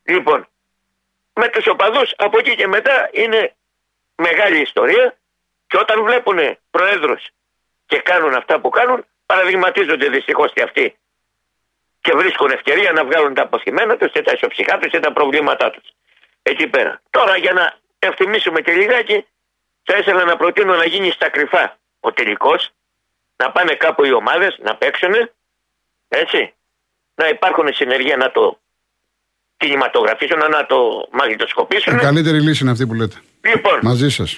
Λοιπόν, 0.02 0.48
με 1.34 1.48
τους 1.48 1.66
οπαδούς 1.66 2.14
από 2.16 2.38
εκεί 2.38 2.54
και 2.54 2.66
μετά 2.66 3.08
είναι 3.12 3.54
μεγάλη 4.16 4.60
ιστορία 4.60 5.16
και 5.66 5.78
όταν 5.78 6.04
βλέπουν 6.04 6.58
προέδρους 6.70 7.26
και 7.86 7.98
κάνουν 7.98 8.34
αυτά 8.34 8.60
που 8.60 8.68
κάνουν, 8.68 9.04
παραδειγματίζονται 9.26 10.08
δυστυχώς 10.08 10.52
και 10.52 10.62
αυτοί 10.62 10.96
και 12.00 12.12
βρίσκουν 12.12 12.50
ευκαιρία 12.50 12.92
να 12.92 13.04
βγάλουν 13.04 13.34
τα 13.34 13.42
αποθυμένα 13.42 13.96
τους 13.96 14.12
και 14.12 14.22
τα 14.22 14.32
ισοψυχά 14.32 14.78
τους 14.78 14.90
και 14.90 15.00
τα 15.00 15.12
προβλήματά 15.12 15.70
τους. 15.70 15.88
Εκεί 16.42 16.66
πέρα. 16.66 17.00
Τώρα 17.10 17.36
για 17.36 17.52
να 17.52 17.74
ευθυμίσουμε 17.98 18.60
και 18.60 18.72
λιγάκι, 18.72 19.26
θα 19.82 19.96
ήθελα 19.96 20.24
να 20.24 20.36
προτείνω 20.36 20.74
να 20.74 20.84
γίνει 20.84 21.10
στα 21.10 21.28
κρυφά 21.28 21.78
ο 22.00 22.12
τελικός, 22.12 22.70
να 23.36 23.52
πάνε 23.52 23.74
κάπου 23.74 24.04
οι 24.04 24.12
ομάδες 24.12 24.56
να 24.58 24.76
παίξουν, 24.76 25.30
έτσι, 26.08 26.54
να 27.14 27.28
υπάρχουν 27.28 27.74
συνεργεία 27.74 28.16
να 28.16 28.30
το 28.30 28.58
κινηματογραφήσουν, 29.64 30.38
να 30.56 30.60
το 30.72 30.78
μαγνητοσκοπήσουν. 31.18 31.90
Η 31.96 32.00
καλύτερη 32.08 32.38
λύση 32.46 32.60
είναι 32.62 32.72
αυτή 32.74 32.84
που 32.88 32.94
λέτε. 33.00 33.16
Λοιπόν, 33.52 33.78
Μαζί 33.82 34.08
σας 34.18 34.30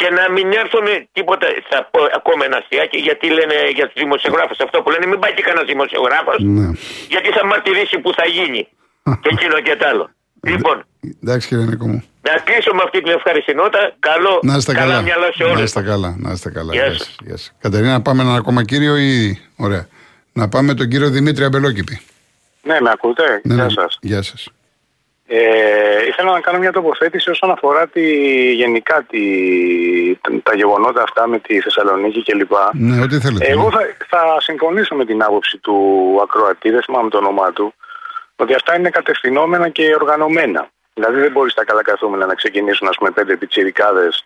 και 0.00 0.08
να 0.18 0.24
μην 0.34 0.46
έρθουν 0.62 0.86
τίποτα. 1.12 1.46
Θα 1.70 1.78
πω 1.92 2.00
ακόμα 2.20 2.42
ένα 2.48 2.56
αστιάκι 2.62 2.98
γιατί 3.08 3.26
λένε 3.38 3.54
για 3.78 3.84
τους 3.88 3.98
δημοσιογράφους 4.04 4.58
αυτό 4.66 4.76
που 4.82 4.90
λένε. 4.90 5.06
Μην 5.06 5.18
πάει 5.22 5.32
και 5.36 5.42
κανένας 5.42 5.66
δημοσιογράφος. 5.72 6.36
Ναι. 6.58 6.66
Γιατί 7.14 7.28
θα 7.36 7.42
μαρτυρήσει 7.46 7.96
που 8.02 8.10
θα 8.18 8.26
γίνει. 8.36 8.62
και 9.22 9.28
εκείνο 9.36 9.56
και 9.66 9.74
τ' 9.80 9.84
άλλο. 9.90 10.04
λοιπόν, 10.52 10.76
Εντάξει 11.22 11.48
κύριε 11.48 11.64
Νίκο 11.64 11.86
μου. 11.88 12.00
να 12.28 12.34
κλείσω 12.46 12.70
με 12.74 12.82
αυτή 12.84 12.98
την 13.02 13.12
ευχάριστη 13.12 13.54
νότα. 13.54 13.82
Καλό, 13.98 14.38
Να 14.42 14.54
είστε 14.56 14.72
καλά, 14.74 14.86
καλά. 14.86 15.02
μυαλά 15.02 15.28
σε 15.36 15.42
Να 15.44 15.50
όλους. 15.50 15.62
είστε 15.62 15.82
καλά. 15.82 16.10
Να 16.18 16.30
είστε 16.32 16.50
καλά. 16.50 16.72
Γεια 16.72 16.84
Γεια 16.86 16.92
σας. 16.98 17.06
σας, 17.06 17.16
γεια 17.26 17.36
σας. 17.36 17.52
Κατερίνα, 17.60 18.02
πάμε 18.02 18.22
έναν 18.22 18.34
ακόμα 18.36 18.64
κύριο 18.64 18.96
ή. 18.96 19.38
Ωραία. 19.56 19.86
Να 20.32 20.48
πάμε 20.48 20.74
τον 20.74 20.88
κύριο 20.88 21.08
Δημήτρη 21.10 21.44
Αμπελόκηπη. 21.44 22.00
Ναι, 22.62 22.80
με 22.80 22.90
ακούτε; 22.92 23.40
Ναι, 23.44 23.54
Γεια 23.54 23.64
ναι. 23.64 23.70
σας. 23.70 23.98
Γεια 24.00 24.22
σας. 24.22 24.48
Ε, 25.34 26.06
ήθελα 26.06 26.32
να 26.32 26.40
κάνω 26.40 26.58
μια 26.58 26.72
τοποθέτηση 26.72 27.30
όσον 27.30 27.50
αφορά 27.50 27.86
τη, 27.88 28.04
γενικά 28.52 29.02
τη, 29.02 29.22
τα 30.42 30.54
γεγονότα 30.54 31.02
αυτά 31.02 31.26
με 31.26 31.38
τη 31.38 31.60
Θεσσαλονίκη 31.60 32.22
κλπ. 32.22 32.52
Ναι, 32.72 33.02
ό,τι 33.02 33.20
θέλετε. 33.20 33.46
Εγώ 33.46 33.62
ναι. 33.62 33.70
θα, 33.70 33.80
θα 34.08 34.40
συμφωνήσω 34.40 34.94
με 34.94 35.04
την 35.04 35.22
άποψη 35.22 35.58
του 35.58 35.76
ακροατή, 36.22 36.70
δεν 36.70 36.82
θυμάμαι 36.82 37.10
το 37.10 37.18
όνομά 37.18 37.52
του, 37.52 37.74
ότι 38.36 38.54
αυτά 38.54 38.78
είναι 38.78 38.90
κατευθυνόμενα 38.90 39.68
και 39.68 39.94
οργανωμένα. 39.94 40.68
Δηλαδή 40.94 41.20
δεν 41.20 41.32
μπορείς 41.32 41.54
τα 41.54 41.64
καλά 41.64 41.82
καθούμενα 41.82 42.26
να 42.26 42.34
ξεκινήσουν 42.34 42.88
ας 42.88 42.96
πούμε, 42.96 43.10
πέντε 43.10 43.36
πιτσιρικάδες 43.36 44.24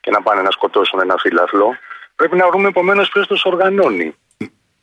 και 0.00 0.10
να 0.10 0.22
πάνε 0.22 0.42
να 0.42 0.50
σκοτώσουν 0.50 1.00
ένα 1.00 1.16
φύλαθλο. 1.18 1.76
Πρέπει 2.16 2.36
να 2.36 2.48
βρούμε 2.48 2.68
επομένως 2.68 3.08
ποιος 3.08 3.26
τους 3.26 3.44
οργανώνει. 3.44 4.14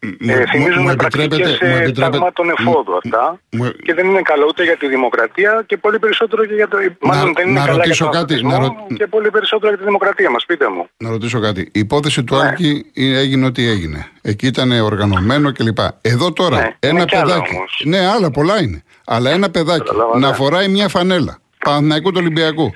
Μου- 0.03 0.29
Ε, 0.29 0.37
μου- 0.37 0.47
θυμίζουν 0.51 0.81
μου 0.87 0.95
πρακτικές 0.95 1.25
επιτρέπετε- 1.25 1.67
μου 1.67 1.75
ε, 1.75 1.81
επιτρέπετε- 1.81 2.11
ταγμάτων 2.11 2.49
εφόδου 2.49 2.93
αυτά 3.03 3.39
μου- 3.51 3.71
και 3.85 3.93
δεν 3.93 4.05
είναι 4.09 4.21
καλό 4.21 4.45
ούτε 4.49 4.63
για 4.63 4.77
τη 4.77 4.87
δημοκρατία 4.87 5.63
και 5.65 5.77
πολύ 5.77 5.99
περισσότερο 5.99 6.45
και 6.45 6.53
για 6.53 6.67
το. 6.67 6.77
Μάλλον 6.99 7.33
δεν 7.35 7.47
είναι 7.49 7.59
να 7.59 7.65
καλά 7.65 7.77
ρωτήσω 7.77 8.03
για 8.03 8.05
τον 8.05 8.21
κάτι, 8.21 8.33
αθλητισμό 8.33 8.51
να 8.51 8.67
ρω- 8.67 8.87
και 8.97 9.07
πολύ 9.07 9.29
περισσότερο 9.31 9.69
για 9.69 9.77
τη 9.77 9.83
δημοκρατία 9.83 10.29
μας. 10.29 10.45
Πείτε 10.45 10.69
μου. 10.69 10.87
Να 10.97 11.09
ρωτήσω 11.09 11.39
κάτι. 11.39 11.61
Η 11.61 11.79
υπόθεση 11.79 12.23
του 12.23 12.35
Ναι. 12.35 12.41
Άλκη 12.41 12.85
είναι- 12.93 13.17
έγινε 13.17 13.45
ό,τι 13.45 13.67
έγινε. 13.69 14.07
Εκεί 14.21 14.47
ήταν 14.47 14.71
οργανωμένο 14.71 15.51
κλπ. 15.51 15.77
Εδώ 16.01 16.33
τώρα 16.33 16.55
Ναι, 16.57 16.75
ένα 16.79 16.91
είναι 16.99 17.05
κι 17.05 17.15
άλλα 17.15 17.33
παιδάκι. 17.33 17.55
όμως. 17.55 17.81
Ναι, 17.85 18.07
άλλα 18.07 18.31
πολλά 18.31 18.61
είναι. 18.61 18.83
Αλλά 19.05 19.29
ένα 19.31 19.49
παιδάκι 19.49 19.83
Καταλάβα, 19.85 20.19
να 20.19 20.27
ναι. 20.29 20.33
φοράει 20.35 20.67
μια 20.67 20.87
φανέλα 20.87 21.39
Παναθηναϊκού 21.65 22.11
του 22.11 22.17
Ολυμπιακού 22.19 22.73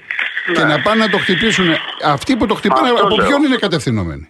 και 0.54 0.64
να 0.64 0.82
πάνε 0.82 1.04
να 1.04 1.10
το 1.10 1.18
χτυπήσουν. 1.18 1.66
Αυτοί 2.04 2.36
που 2.36 2.46
το 2.46 2.54
χτυπάνε, 2.56 2.90
Αυτό 2.90 3.06
από 3.06 3.16
λέω. 3.16 3.28
ποιον 3.28 3.44
είναι 3.44 3.56
κατευθυνόμενοι; 3.56 4.30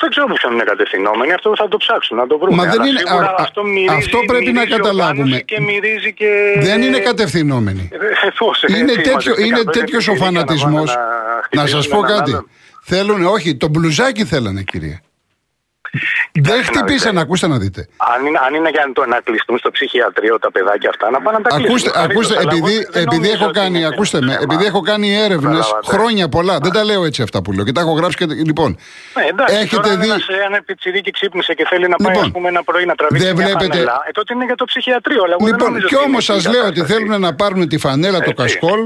Δεν 0.00 0.10
ξέρω 0.10 0.26
ποιον 0.34 0.52
είναι 0.52 0.62
κατευθυνόμενοι, 0.62 1.32
αυτό 1.32 1.52
θα 1.56 1.68
το 1.68 1.76
ψάξουν 1.76 2.16
να 2.16 2.26
το 2.26 2.38
βρούμε. 2.38 2.56
Μα 2.56 2.62
δεν 2.70 2.80
Αλλά 2.80 2.88
είναι- 2.88 2.98
σίγουρα 3.06 3.26
α- 3.26 3.30
α- 3.30 3.34
αυτό, 3.38 3.64
μυρίζει, 3.64 3.94
αυτό 3.96 4.18
πρέπει 4.26 4.44
να 4.52 4.60
μυρίζει 4.60 4.76
καταλάβουμε. 4.76 5.22
οργάνωση 5.22 5.44
Και 5.44 5.60
μυρίζει 5.60 6.12
και... 6.12 6.28
Δεν 6.58 6.82
είναι 6.82 6.98
κατευθυνόμενοι. 6.98 7.88
Ε, 7.92 7.96
πώς, 8.38 8.62
Είναι 8.62 8.78
έτσι, 8.78 8.94
τέτοιο, 8.96 9.12
μαζευτήκαν 9.14 9.44
είναι 9.46 9.56
πέντε 9.56 9.70
τέτοιος 9.78 10.08
ο 10.08 10.12
πιτσιρίκια 10.12 10.40
να 10.40 10.46
φανατισμός. 10.46 10.94
πάνε 10.94 11.06
Να 11.36 11.42
χτυπήσουν 11.42 11.82
σας 11.82 11.88
πω 11.88 11.98
έναν 11.98 12.10
κάτι. 12.18 12.30
άλλον. 12.30 12.48
Θέλουν, 12.82 13.24
όχι, 13.26 13.56
το 13.56 13.68
μπλουζάκι 13.68 14.24
θέλανε 14.24 14.62
κύριε. 14.62 15.00
Δεν 15.92 16.02
Κοιτάξτε 16.32 16.72
να 16.72 16.78
χτυπήσαν, 16.78 17.10
δείτε. 17.10 17.20
ακούστε 17.24 17.46
να 17.46 17.58
δείτε. 17.58 17.80
Αν 18.14 18.26
είναι, 18.26 18.38
αν 18.46 18.54
είναι 18.54 18.70
για 18.70 18.90
το, 18.92 19.06
να 19.06 19.18
κλειστούν 19.26 19.58
στο 19.58 19.70
ψυχιατρίο 19.70 20.38
τα 20.38 20.50
παιδάκια 20.52 20.88
αυτά, 20.88 21.10
να 21.10 21.20
πάνε 21.20 21.38
να 21.38 21.42
τα 21.44 21.50
κλείσουν. 21.56 21.70
Ακούστε, 21.70 21.88
Ευχαρίστως, 21.88 22.26
ακούστε 22.26 22.34
αλλά 22.40 22.52
εγώ 22.56 22.66
επειδή, 22.66 22.78
δεν 22.90 23.02
επειδή 23.02 23.16
νομίζω 23.16 23.32
έχω 23.34 23.44
ότι 23.50 23.58
κάνει, 23.60 23.76
είναι 23.78 23.86
ακούστε 23.92 24.18
με, 24.20 24.26
θέμα. 24.32 24.42
επειδή 24.46 24.64
έχω 24.70 24.80
κάνει 24.90 25.08
έρευνες 25.26 25.64
Καταλάβατε. 25.66 25.86
χρόνια 25.96 26.28
πολλά, 26.28 26.54
δεν 26.64 26.72
τα 26.72 26.82
λέω 26.84 27.02
έτσι 27.04 27.20
αυτά 27.22 27.38
που 27.42 27.50
λέω 27.52 27.64
και 27.64 27.72
τα 27.72 27.80
έχω 27.80 27.92
γράψει 27.98 28.16
και. 28.20 28.24
Λοιπόν, 28.50 28.70
Ναι, 29.16 29.24
εντάξει, 29.32 29.54
έχετε 29.62 29.76
τώρα 29.76 29.88
αν 29.94 30.00
δει. 30.00 30.06
ένας, 30.10 30.28
ε, 30.28 30.34
αν 30.46 30.52
ένα 30.52 30.62
πιτσιρίκι 30.66 31.10
ξύπνησε 31.10 31.52
και 31.58 31.64
θέλει 31.70 31.86
να 31.88 31.96
πάει 31.96 32.06
Λοιπόν, 32.12 32.24
ας 32.24 32.30
πούμε, 32.34 32.48
ένα 32.48 32.62
πρωί 32.68 32.84
να 32.92 32.94
τραβήξει 32.94 33.26
δεν 33.26 33.36
μια 33.36 33.44
βλέπετε- 33.46 33.72
φανέλα, 33.72 33.96
ε, 34.08 34.10
τότε 34.18 34.34
είναι 34.34 34.44
για 34.44 34.54
το 34.54 34.64
ψυχιατρίο. 34.64 35.22
Αλλά 35.24 35.34
εγώ 35.38 35.44
δεν 35.44 35.52
Λοιπόν, 35.54 35.68
νομίζω 35.68 35.86
κι 35.86 35.94
ότι 35.94 36.04
όμως 36.04 36.28
είναι 36.28 36.36
σας 36.38 36.44
εκεί 36.46 36.54
η 36.54 36.58
λέω 36.58 36.66
ότι 36.70 36.74
κατάσταση. 36.80 37.02
θέλουν 37.04 37.20
να 37.20 37.34
πάρουν 37.34 37.68
τη 37.68 37.78
φανέλα, 37.78 38.18
το 38.18 38.30
Έτσι. 38.34 38.34
κασκόλ 38.42 38.80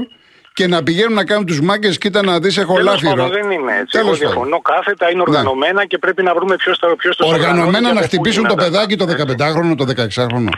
και 0.55 0.67
να 0.67 0.83
πηγαίνουν 0.83 1.13
να 1.13 1.25
κάνουν 1.25 1.45
τους 1.45 1.61
μάγκες. 1.61 1.97
Κοίτα 1.97 2.21
να 2.23 2.39
δεις, 2.39 2.57
έχω 2.57 2.73
Τέλος 2.75 2.91
λάφυρο. 2.91 3.09
πάντων, 3.23 3.29
δεν 3.31 3.51
είναι 3.51 3.71
έτσι. 3.79 3.91
Τέλος 3.97 4.07
Εγώ 4.07 4.17
πάντων. 4.17 4.27
διαφωνώ 4.27 4.59
κάθετα, 4.61 5.11
είναι 5.11 5.21
οργανωμένα 5.21 5.85
και 5.85 5.97
πρέπει 5.97 6.23
να 6.23 6.33
βρούμε 6.35 6.55
ποιος 6.55 6.79
το 6.79 6.87
ποιος 6.97 7.15
τους 7.15 7.25
οργανώνει 7.27 7.49
Οργανωμένα 7.51 7.87
και 7.87 7.93
να 7.93 7.99
από 7.99 7.99
πού 7.99 8.13
χτυπήσουν 8.13 8.43
το 8.43 8.49
γίνεται 8.49 8.63
παιδάκι 8.71 8.95
το 8.95 9.03
αυτά. 9.03 9.53
15χρονο, 9.53 9.75
το 9.77 9.85
16χρονο. 9.95 10.49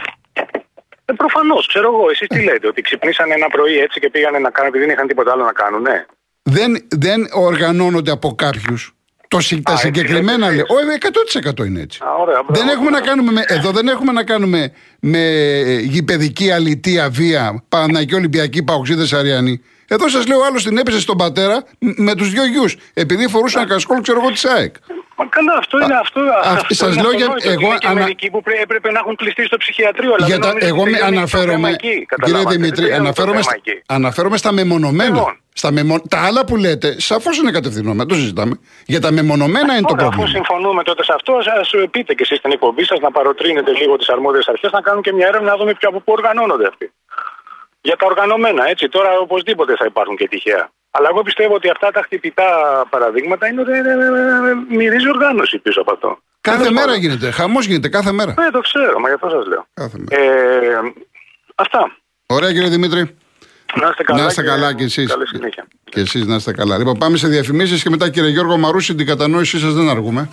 Ε, 1.05 1.13
Προφανώς, 1.13 1.67
ξέρω 1.67 1.87
εγώ. 1.93 2.09
Εσείς 2.11 2.27
τι 2.27 2.39
λέτε, 2.43 2.67
ότι 2.67 2.81
ξυπνήσανε 2.81 3.33
ένα 3.33 3.47
πρωί 3.47 3.77
έτσι 3.77 3.99
και 3.99 4.09
πήγανε 4.09 4.39
να 4.39 4.49
κάνουν 4.49 4.69
επειδή 4.71 4.83
δεν 4.85 4.93
είχαν 4.93 5.07
τίποτα 5.07 5.31
άλλο 5.31 5.43
να 5.43 5.51
κάνουν, 5.61 5.81
ναι. 5.81 6.05
Δεν, 6.43 6.71
δεν 6.87 7.27
οργανώνονται 7.33 8.11
από 8.11 8.35
κάποιους. 8.35 8.91
Το, 9.27 9.39
συ- 9.39 9.63
τα 9.63 9.71
έτσι 9.71 9.85
συγκεκριμένα 9.85 10.49
λέτε 10.49 10.55
λέω. 10.55 10.65
εσείς. 10.79 11.35
Ο, 11.35 11.61
100% 11.61 11.65
είναι 11.65 11.81
έτσι. 11.81 11.99
Α, 12.03 12.07
ωραία, 12.21 12.43
μπράβο, 12.43 12.53
Δεν 12.59 12.67
έχουμε 12.67 12.89
να 12.89 13.01
μπράβο. 13.01 13.05
κάνουμε 13.05 13.31
με, 13.31 13.43
εδώ 13.47 13.71
δεν 13.71 13.87
έχουμε 13.87 14.11
να 14.11 14.23
κάνουμε 14.23 14.71
με 14.99 15.21
γηπαιδική 15.81 16.51
αλητία, 16.51 17.09
βία, 17.09 17.63
Παναγική 17.69 18.15
Ολυμπιακή, 18.15 18.63
Παοξίδες 18.63 19.13
Αριανή. 19.13 19.61
Εδώ 19.87 20.09
σας 20.09 20.27
λέω, 20.27 20.41
άλλο 20.43 20.57
την 20.57 20.77
έπεσε 20.77 20.99
στον 20.99 21.17
πατέρα 21.17 21.63
μ- 21.79 21.97
με 21.99 22.15
τους 22.15 22.29
δυο 22.29 22.45
γιους. 22.45 22.75
Επειδή 22.93 23.27
φορούσαν 23.27 23.67
κασκόλ, 23.67 24.01
ξέρω 24.01 24.19
εγώ, 24.21 24.31
της 24.31 24.45
ΑΕΚ. 24.45 24.75
Μα 25.19 25.25
καλά, 25.25 25.53
αυτό 25.57 25.77
είναι 25.83 25.93
αυτό. 26.01 26.19
αυτή 26.43 26.49
αυτό 26.55 26.73
σας 26.73 26.93
είναι 26.93 27.01
λέω 27.01 27.11
για- 27.11 27.25
αυτονόητο. 27.25 27.49
εγώ 27.49 27.67
Είναι 27.67 27.77
και 27.77 27.87
ανα- 27.87 27.99
μερικοί 28.01 28.29
που 28.29 28.41
πρέ- 28.41 28.61
έπρεπε 28.61 28.91
να 28.91 28.99
έχουν 28.99 29.15
κλειστεί 29.15 29.43
στο 29.45 29.57
ψυχιατρίο. 29.57 30.13
Αλλά 30.13 30.25
Για 30.25 30.35
δεν 30.35 30.41
τα, 30.41 30.47
νομίζω 30.47 30.67
εγώ 30.67 30.81
ότι 30.81 30.91
με 30.91 30.97
τελειώνει 30.97 31.19
το 31.21 31.27
θέμα 31.27 31.41
αναφέρομαι, 31.43 31.69
εκεί, 31.69 31.87
κύριε 31.87 32.05
καταλάβατε. 32.05 32.55
Δημήτρη, 32.55 32.69
Δεν 32.69 32.75
τελειώνει 32.83 32.97
το 32.97 33.03
αναφέρομαι, 33.07 33.31
θέμα 33.41 33.43
στα, 33.43 33.53
εκεί. 33.65 33.81
αναφέρομαι 33.97 34.37
στα 34.37 34.51
μεμονωμένα. 34.51 35.15
Λοιπόν. 35.15 35.39
Στα 35.53 35.71
μεμο, 35.71 35.99
τα 36.13 36.19
άλλα 36.27 36.45
που 36.45 36.55
λέτε, 36.57 36.95
σαφώς 36.99 37.37
είναι 37.37 37.51
κατευθυνόμενα, 37.51 38.05
το 38.05 38.15
συζητάμε. 38.15 38.59
Για 38.85 39.01
τα 39.01 39.11
μεμονωμένα 39.11 39.71
είναι 39.73 39.81
το 39.81 39.93
Ωραία, 39.93 40.07
αφού 40.07 40.15
πρόβλημα. 40.17 40.27
συμφωνούμε 40.45 40.83
τότε 40.83 41.03
σε 41.03 41.13
αυτό, 41.15 41.33
ας 41.61 41.69
πείτε 41.91 42.13
και 42.13 42.23
εσείς 42.23 42.37
στην 42.37 42.51
εκπομπή 42.51 42.83
σας 42.85 42.99
να 42.99 43.11
παροτρύνετε 43.11 43.71
λίγο 43.81 43.95
τις 43.95 44.09
αρμόδιες 44.09 44.47
αρχές 44.47 44.71
να 44.71 44.81
κάνουν 44.81 45.01
και 45.01 45.13
μια 45.13 45.27
έρευνα 45.27 45.49
να 45.51 45.57
δούμε 45.57 45.73
ποιο 45.79 45.89
από 45.89 45.99
πού 45.99 46.11
οργανώνονται 46.17 46.67
αυτοί. 46.67 46.91
Για 47.87 47.95
τα 47.95 48.05
οργανωμένα, 48.11 48.63
έτσι. 48.73 48.85
Τώρα 48.95 49.09
οπωσδήποτε 49.25 49.73
θα 49.79 49.85
υπάρχουν 49.91 50.15
και 50.15 50.27
τυχαία. 50.27 50.63
Αλλά 50.91 51.07
εγώ 51.11 51.21
πιστεύω 51.21 51.53
ότι 51.53 51.69
αυτά 51.69 51.91
τα 51.91 52.01
χτυπητά 52.01 52.49
παραδείγματα 52.89 53.47
είναι 53.47 53.61
ότι 53.61 53.71
ε, 53.71 53.75
ε, 53.75 53.81
ε, 53.81 54.75
μυρίζει 54.77 55.09
οργάνωση 55.09 55.57
πίσω 55.57 55.81
από 55.81 55.91
αυτό. 55.91 56.09
Κάθε 56.41 56.57
Τέλος 56.57 56.73
μέρα 56.73 56.85
πάντων. 56.85 57.01
γίνεται. 57.01 57.31
Χαμός 57.31 57.65
γίνεται 57.65 57.89
κάθε 57.89 58.11
μέρα. 58.11 58.33
Ναι, 58.39 58.49
το 58.49 58.59
ξέρω, 58.59 58.99
μα 58.99 59.07
γι' 59.07 59.13
αυτό 59.13 59.29
σας 59.29 59.45
λέω. 59.47 59.67
Κάθε 59.73 59.97
μέρα. 59.97 60.21
Ε, 60.23 60.93
αυτά. 61.55 61.81
Ωραία, 62.25 62.51
κύριε 62.51 62.69
Δημήτρη. 62.69 63.17
Να 63.81 63.87
είστε 63.89 64.03
καλά. 64.03 64.21
Να 64.21 64.27
είστε 64.27 64.43
καλά 64.43 64.73
κι 64.73 64.83
εσείς. 64.83 65.09
Καλή 65.11 65.27
συνέχεια. 65.27 65.67
Και 65.83 65.99
εσείς 65.99 66.25
να 66.25 66.35
είστε 66.35 66.51
καλά. 66.51 66.77
Λοιπόν, 66.77 66.97
πάμε 66.97 67.17
σε 67.17 67.27
διαφημίσεις 67.27 67.83
και 67.83 67.89
μετά, 67.89 68.09
κύριε 68.09 68.29
Γιώργο 68.29 68.57
Μαρούση, 68.57 68.95
την 68.95 69.05
κατανόησή 69.05 69.59
σας 69.59 69.73
δεν 69.73 69.89
αργούμε. 69.89 70.29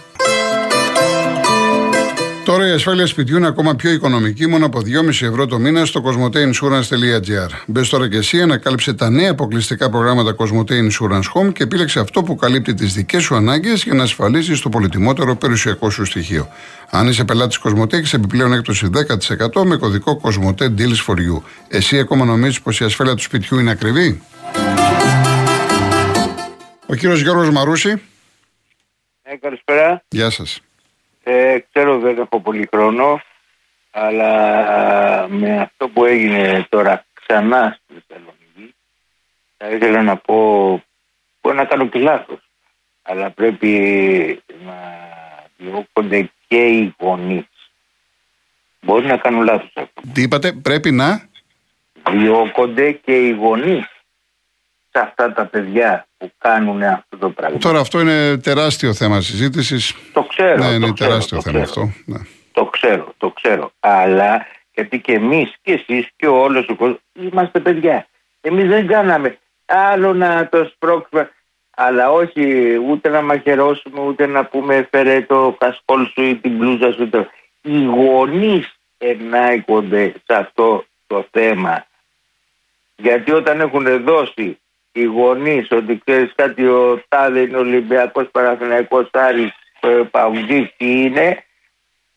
Τώρα 2.45 2.67
η 2.69 2.71
ασφάλεια 2.71 3.07
σπιτιού 3.07 3.37
είναι 3.37 3.47
ακόμα 3.47 3.75
πιο 3.75 3.91
οικονομική, 3.91 4.47
μόνο 4.47 4.67
από 4.67 4.81
2,5 4.81 5.09
ευρώ 5.09 5.47
το 5.47 5.59
μήνα 5.59 5.85
στο 5.85 6.03
cosmoteinsurance.gr. 6.05 7.49
Μπες 7.67 7.89
τώρα 7.89 8.09
και 8.09 8.17
εσύ, 8.17 8.41
ανακάλυψε 8.41 8.95
τα 8.95 9.11
νέα 9.11 9.31
αποκλειστικά 9.31 9.91
προγράμματα 9.91 10.35
Cosmote 10.39 10.71
Insurance 10.71 11.23
Home 11.35 11.53
και 11.53 11.63
επίλεξε 11.63 12.01
αυτό 12.01 12.23
που 12.23 12.35
καλύπτει 12.37 12.75
τις 12.75 12.93
δικές 12.93 13.23
σου 13.23 13.35
ανάγκες 13.35 13.83
για 13.85 13.95
να 13.95 14.03
ασφαλίσεις 14.03 14.61
το 14.61 14.69
πολυτιμότερο 14.69 15.37
περιουσιακό 15.37 15.91
σου 15.91 16.05
στοιχείο. 16.05 16.49
Αν 16.91 17.09
είσαι 17.09 17.25
πελάτης 17.25 17.61
Cosmote, 17.65 17.93
έχεις 17.93 18.13
επιπλέον 18.13 18.53
έκπτωση 18.53 18.89
10% 18.93 19.65
με 19.65 19.77
κωδικό 19.77 20.21
Cosmote 20.25 20.63
Deals 20.79 21.05
for 21.07 21.15
You. 21.17 21.43
Εσύ 21.69 21.99
ακόμα 21.99 22.25
νομίζεις 22.25 22.61
πως 22.61 22.81
η 22.81 22.85
ασφάλεια 22.85 23.15
του 23.15 23.23
σπιτιού 23.23 23.59
είναι 23.59 23.71
ακριβή; 23.71 24.23
Ο 26.87 26.95
κύριος 26.95 27.21
Γιώργος 27.21 27.51
Μαρούση, 27.51 28.03
Ε, 29.23 29.37
καλησπέρα. 29.37 30.05
γεια 30.09 30.31
σας. 30.31 30.61
Ε, 31.27 31.59
ξέρω 31.73 31.99
δεν 31.99 32.19
έχω 32.19 32.41
πολύ 32.41 32.69
χρόνο, 32.73 33.21
αλλά 33.91 35.29
με 35.29 35.61
αυτό 35.61 35.89
που 35.89 36.05
έγινε 36.05 36.67
τώρα 36.69 37.05
ξανά 37.15 37.79
στη 37.83 38.05
Θεσσαλονίκη, 38.07 38.75
θα 39.57 39.69
ήθελα 39.69 40.03
να 40.03 40.17
πω, 40.17 40.35
μπορεί 41.43 41.57
να 41.57 41.65
κάνω 41.65 41.87
και 41.87 41.99
λάθος, 41.99 42.39
αλλά 43.03 43.31
πρέπει 43.31 44.43
να 44.65 44.75
διώκονται 45.57 46.31
και 46.49 46.67
οι 46.67 46.95
γονείς. 46.99 47.47
Μπορεί 48.81 49.07
να 49.07 49.17
κάνουν 49.17 49.45
λάθος 49.45 49.73
Τι 50.13 50.23
είπατε, 50.23 50.53
πρέπει 50.53 50.91
να; 50.91 51.29
Διώκονται 52.11 52.93
και 52.93 53.27
οι 53.27 53.31
γονείς 53.31 53.94
σε 54.95 55.01
αυτά 55.03 55.33
τα 55.33 55.45
παιδιά 55.45 56.07
που 56.19 56.31
κάνουν 56.39 56.83
αυτό 56.83 57.17
το 57.17 57.31
πράγμα. 57.31 57.59
Τώρα 57.59 57.81
αυτό 57.81 58.01
είναι 58.01 58.37
τεράστιο 58.37 58.95
θέμα 58.95 59.21
συζήτησης. 59.21 59.95
Το 60.13 60.23
ξέρω. 60.23 60.57
Ναι, 60.57 60.67
είναι 60.67 60.87
το 60.87 60.93
ξέρω, 60.93 61.11
τεράστιο 61.11 61.37
το 61.37 61.43
θέμα 61.43 61.65
ξέρω. 61.65 61.83
αυτό. 61.83 62.13
Ναι. 62.13 62.19
Το 62.53 62.65
ξέρω, 62.65 63.15
το 63.17 63.31
ξέρω. 63.31 63.73
Αλλά 63.81 64.47
γιατί 64.75 65.01
και 65.01 65.13
εμείς 65.13 65.55
και 65.63 65.73
εσείς 65.73 66.09
και 66.17 66.27
όλος 66.27 66.69
ο 66.69 66.75
κόσμος 66.75 66.99
είμαστε 67.13 67.61
παιδιά. 67.61 68.07
Εμείς 68.41 68.69
δεν 68.69 68.87
κάναμε 68.87 69.39
άλλο 69.67 70.15
να 70.15 70.49
το 70.49 70.71
σπρώξουμε, 70.75 71.31
αλλά 71.71 72.13
όχι 72.13 72.77
ούτε 72.89 73.09
να 73.09 73.23
μαχαιρώσουμε, 73.23 74.01
ούτε 74.01 74.27
να 74.27 74.45
πούμε 74.45 74.89
φέρε 74.91 75.23
το 75.23 75.57
κασκόλ 75.59 76.07
σου 76.07 76.23
ή 76.23 76.37
την 76.37 76.57
μπλούζα 76.57 76.93
σου. 76.93 77.09
Το... 77.09 77.27
Οι 77.63 77.85
γονείς 77.85 78.75
ενάικονται 78.99 80.13
σε 80.27 80.35
αυτό 80.37 80.85
το 81.07 81.27
θέμα. 81.31 81.87
Γιατί 82.97 83.33
όταν 83.33 83.61
έχουν 83.61 84.05
δώσει 84.05 84.59
οι 84.97 85.05
γονείς 85.05 85.71
ότι 85.71 86.01
ξέρεις 86.05 86.33
κάτι, 86.35 86.67
ο 86.67 87.03
Τάδε 87.09 87.41
είναι 87.41 87.57
Ολυμπιακός 87.57 88.29
Παναθηναϊκός 88.31 89.09
Άρης 89.13 89.53
ε, 89.81 89.89
Παουτζής, 90.11 90.75
τι 90.77 91.03
είναι, 91.03 91.45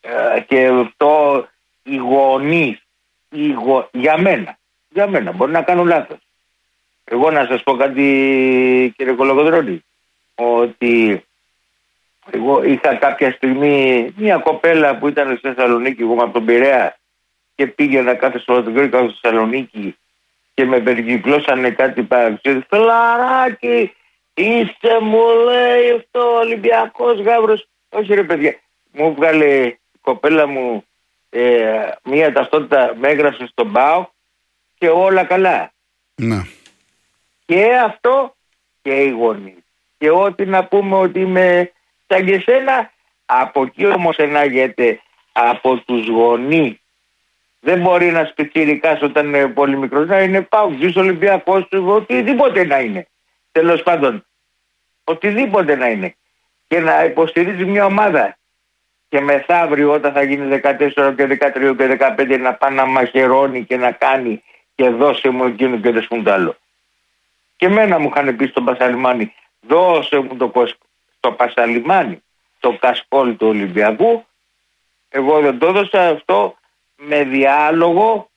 ε, 0.02 0.40
και 0.48 0.68
αυτό 0.68 1.48
οι 1.84 1.96
γονείς, 1.96 2.82
οι 3.30 3.52
γο... 3.52 3.90
για 3.92 4.18
μένα, 4.18 4.58
για 4.90 5.08
μένα, 5.08 5.32
μπορεί 5.32 5.52
να 5.52 5.62
κάνω 5.62 5.84
λάθος. 5.84 6.18
Εγώ 7.04 7.32
να 7.32 7.46
σας 7.46 7.64
πω 7.64 7.76
κάτι 7.76 8.04
κύριε 8.98 9.14
Κολογοδρόνη, 9.14 9.84
ότι 10.36 11.24
εγώ 12.32 12.64
είχα 12.64 12.96
κάποια 12.96 13.32
στιγμή 13.32 14.08
μια 14.18 14.38
κοπέλα 14.38 14.98
που 14.98 15.08
ήταν 15.08 15.38
στη 15.38 15.48
Θεσσαλονίκη, 15.54 16.02
εγώ 16.02 16.14
είμαι 16.14 16.24
από 16.24 16.34
τον 16.34 16.46
Πειραιά 16.46 16.98
και 17.56 17.68
πήγαινα 17.68 18.14
κάθε 18.14 18.40
Σαββατοκύριακο 18.40 19.10
στη 19.10 19.20
Θεσσαλονίκη 19.22 19.98
και 20.58 20.66
με 20.66 20.80
περικυκλώσανε 20.80 21.70
κάτι 21.70 22.04
παραξίδι. 22.04 22.66
Φιλαράκι, 22.70 23.94
είστε 24.34 25.00
μου 25.02 25.20
λέει 25.46 25.92
αυτό 25.98 26.20
ο 26.20 26.38
Ολυμπιακός 26.38 27.22
Γάβρος. 27.22 27.68
Όχι 27.90 28.14
ρε 28.14 28.24
παιδιά, 28.24 28.56
μου 28.92 29.14
βγάλε 29.14 29.46
η 29.46 29.80
κοπέλα 30.02 30.48
μου 30.48 30.84
ε, 31.30 31.88
μία 32.04 32.34
ταυτότητα, 32.34 32.94
με 33.00 33.08
έγραψε 33.08 33.48
στον 33.48 33.72
ΠΑΟ 33.72 34.06
και 34.78 34.90
όλα 34.90 35.24
καλά. 35.24 35.72
ναι. 36.16 36.42
Και 37.46 37.66
αυτό 37.86 38.36
και 38.82 39.02
οι 39.02 39.10
γονείς. 39.10 39.64
Και 39.98 40.10
ό,τι 40.10 40.46
να 40.46 40.66
πούμε 40.66 40.96
ότι 40.96 41.20
είμαι 41.20 41.72
σαν 42.08 42.26
και 42.26 42.40
σένα, 42.40 42.92
από 43.26 43.62
εκεί 43.62 43.86
όμως 43.86 44.18
ενάγεται 44.18 45.00
από 45.32 45.78
τους 45.78 46.08
γονείς. 46.08 46.80
Δεν 47.60 47.82
μπορεί 47.82 48.08
ένας 48.08 48.34
πιτσιρικάς 48.34 49.02
όταν 49.02 49.26
είναι 49.28 49.48
πολύ 49.48 49.78
μικρός 49.78 50.08
να 50.08 50.22
είναι 50.22 50.42
πάω, 50.42 50.72
ζει 50.80 51.00
Ολυμπιακός, 51.00 51.68
οτιδήποτε 51.72 52.66
να 52.66 52.80
είναι. 52.80 53.08
Τέλος 53.52 53.84
πάντων, 53.84 54.26
οτιδήποτε 55.04 55.76
να 55.76 55.88
είναι. 55.90 56.16
Και 56.68 56.80
να 56.80 57.04
υποστηρίζει 57.04 57.66
μια 57.66 57.86
ομάδα. 57.86 58.38
Και 59.10 59.22
μεθαύριο 59.22 59.92
όταν 59.92 60.14
θα 60.14 60.24
γίνει 60.24 60.60
14 60.64 61.14
και 61.16 61.26
13 61.26 61.76
και 61.78 61.88
15 62.18 62.38
να 62.40 62.54
πάει 62.54 62.74
να 62.74 62.86
μαχαιρώνει 62.86 63.64
και 63.66 63.78
να 63.78 63.92
κάνει 63.92 64.44
και 64.76 64.90
δώσε 64.90 65.30
μου 65.30 65.44
εκείνο 65.44 65.78
και 65.78 65.92
δεν 65.92 66.02
σου 66.02 66.22
το 66.24 66.32
άλλο. 66.32 66.56
Και 67.56 67.66
εμένα 67.66 68.00
μου 68.00 68.12
είχαν 68.16 68.36
πει 68.36 68.46
στον 68.46 68.66
Πασαλιμάνι, 68.66 69.34
δώσε 69.62 70.20
μου 70.20 70.36
το, 70.36 70.48
κοσ- 70.50 70.78
στο 71.18 71.32
Πασαλιμάνι 71.32 72.22
το 72.60 72.78
κασκόλ 72.80 73.36
του 73.36 73.48
Ολυμπιακού. 73.48 74.26
Εγώ 75.10 75.40
δεν 75.42 75.58
το 75.58 75.68
έδωσα 75.68 76.08
αυτό 76.08 76.58
με 76.98 77.24
διάλογο. 77.24 78.30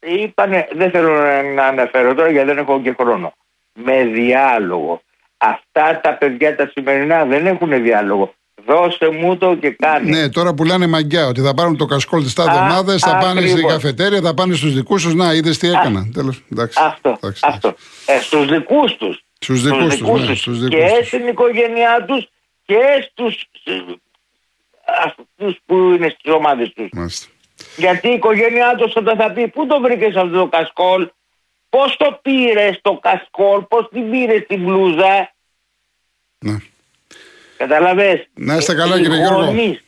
Είπανε, 0.00 0.68
δεν 0.72 0.90
θέλω 0.90 1.12
να- 1.20 1.42
να 1.42 1.64
αναφέρω 1.66 2.14
τώρα 2.14 2.30
γιατί 2.30 2.46
δεν 2.46 2.58
έχω 2.58 2.80
και 2.80 2.94
χρόνο. 3.00 3.32
Με 3.72 4.04
διάλογο. 4.04 5.02
Αυτά 5.38 6.00
τα 6.02 6.14
παιδιά 6.14 6.56
τα 6.56 6.70
σημερινά 6.74 7.24
δεν 7.24 7.46
έχουν 7.46 7.82
διάλογο. 7.82 8.34
Δώσε 8.66 9.08
μου 9.10 9.36
το 9.38 9.54
και 9.54 9.70
κάνε. 9.70 10.10
Ναι, 10.10 10.28
τώρα 10.28 10.54
πουλάνε 10.54 10.86
μαγκιά 10.86 11.26
ότι 11.26 11.40
θα 11.40 11.54
πάρουν 11.54 11.76
το 11.76 11.84
κασκόλ 11.86 12.22
της 12.22 12.34
τάδε 12.34 12.50
Α, 12.50 12.64
ομάδε, 12.64 12.98
θα 12.98 13.16
πάνε 13.18 13.40
στην 13.40 13.50
ακριβώς. 13.52 13.72
καφετέρια, 13.72 14.20
θα 14.20 14.34
πάνε 14.34 14.54
στους 14.54 14.74
δικούς 14.74 15.02
τους. 15.02 15.14
Να, 15.14 15.32
είδες 15.32 15.58
τι 15.58 15.68
έκανα. 15.68 16.08
Τέλος, 16.14 16.42
εντάξει, 16.52 16.78
Αυτό, 16.82 17.08
εντάξει, 17.08 17.42
αυτό. 17.46 17.74
Ε, 18.06 18.18
στους 18.20 18.46
δικούς 18.46 18.96
τους. 18.96 19.22
Στους 19.38 19.62
δικούς 19.62 19.96
τους, 19.96 20.00
ναι, 20.20 20.26
τους. 20.26 20.38
στους 20.40 20.58
δικούς 20.60 20.78
και 20.90 20.96
τους. 20.98 21.06
στην 21.06 21.26
οικογένειά 21.26 22.04
τους 22.06 22.28
και 22.64 22.78
στους 23.10 23.48
αυτούς 25.04 25.58
που 25.66 25.74
είναι 25.76 26.08
στις 26.18 26.32
ομάδες 26.32 26.72
τους. 26.72 26.88
Μάλιστα. 26.92 27.26
Γιατί 27.76 28.08
η 28.08 28.12
οικογένειά 28.12 28.74
τους 28.78 28.92
όταν 28.96 29.16
θα 29.16 29.30
πει 29.32 29.48
πού 29.48 29.66
το 29.66 29.80
βρήκες 29.80 30.16
αυτό 30.16 30.38
το 30.38 30.46
κασκόλ, 30.48 31.08
πώς 31.68 31.96
το 31.98 32.18
πήρες 32.22 32.78
το 32.82 32.98
κασκόλ, 33.02 33.60
πώς 33.62 33.88
την 33.92 34.10
πήρες 34.10 34.46
την 34.46 34.62
μπλούζα; 34.62 35.32
Ναι. 36.38 36.56
Καταλαβες; 37.56 38.26
Να 38.34 38.54
είστε 38.56 38.74
καλά, 38.74 38.96
Οι 38.96 39.00
κύριε 39.02 39.16
Γιώργο. 39.16 39.44
γονείς. 39.44 39.82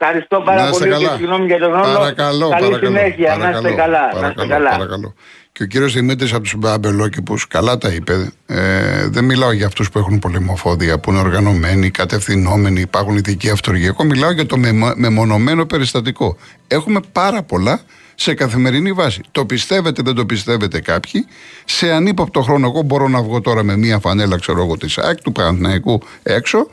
Ευχαριστώ 0.00 0.38
Να 0.38 0.44
πάρα 0.44 0.68
είστε 0.68 0.78
πολύ 0.78 0.98
και 0.98 1.04
καλά. 1.04 1.16
συγγνώμη 1.16 1.46
για 1.46 1.58
τον 1.58 1.72
χρόνο. 1.72 1.98
Παρακαλώ, 1.98 2.48
Καλή 2.48 2.66
παρακαλώ. 2.68 2.86
συνέχεια. 2.86 3.36
Να 3.36 3.48
είστε 3.50 3.60
παρακαλώ, 3.60 3.76
καλά. 3.76 4.00
Να 4.00 4.06
είστε 4.08 4.20
παρακαλώ, 4.20 4.48
καλά. 4.48 4.70
παρακαλώ. 4.70 5.14
Και 5.56 5.62
ο 5.62 5.66
κύριος 5.66 5.92
Δημήτρης 5.92 6.32
από 6.32 6.42
τους 6.42 6.56
Αμπελόκηπου, 6.62 7.36
καλά 7.48 7.78
τα 7.78 7.88
είπε. 7.88 8.32
Ε, 8.46 9.08
δεν 9.08 9.24
μιλάω 9.24 9.52
για 9.52 9.66
αυτούς 9.66 9.90
που 9.90 9.98
έχουν 9.98 10.18
πολεμοφόδια, 10.18 10.98
που 10.98 11.10
είναι 11.10 11.20
οργανωμένοι, 11.20 11.90
κατευθυνόμενοι, 11.90 12.80
υπάρχουν 12.80 13.16
ειδικοί 13.16 13.50
αυτοργοί. 13.50 13.86
Εγώ 13.86 14.04
μιλάω 14.04 14.30
για 14.30 14.46
το 14.46 14.56
μεμο- 14.56 14.92
μεμονωμένο 14.96 15.66
περιστατικό. 15.66 16.36
Έχουμε 16.68 17.00
πάρα 17.12 17.42
πολλά 17.42 17.80
σε 18.14 18.34
καθημερινή 18.34 18.92
βάση. 18.92 19.20
Το 19.30 19.46
πιστεύετε, 19.46 20.02
δεν 20.04 20.14
το 20.14 20.26
πιστεύετε 20.26 20.80
κάποιοι. 20.80 21.26
Σε 21.64 21.90
ανύποπτο 21.92 22.42
χρόνο, 22.42 22.66
εγώ 22.66 22.82
μπορώ 22.82 23.08
να 23.08 23.22
βγω 23.22 23.40
τώρα 23.40 23.62
με 23.62 23.76
μία 23.76 23.98
φανέλα, 23.98 24.38
ξέρω 24.38 24.62
εγώ, 24.62 24.76
της 24.76 24.98
ΑΕΚ, 24.98 25.20
του 25.22 25.32
Παναθηναϊκού 25.32 26.02
έξω 26.22 26.66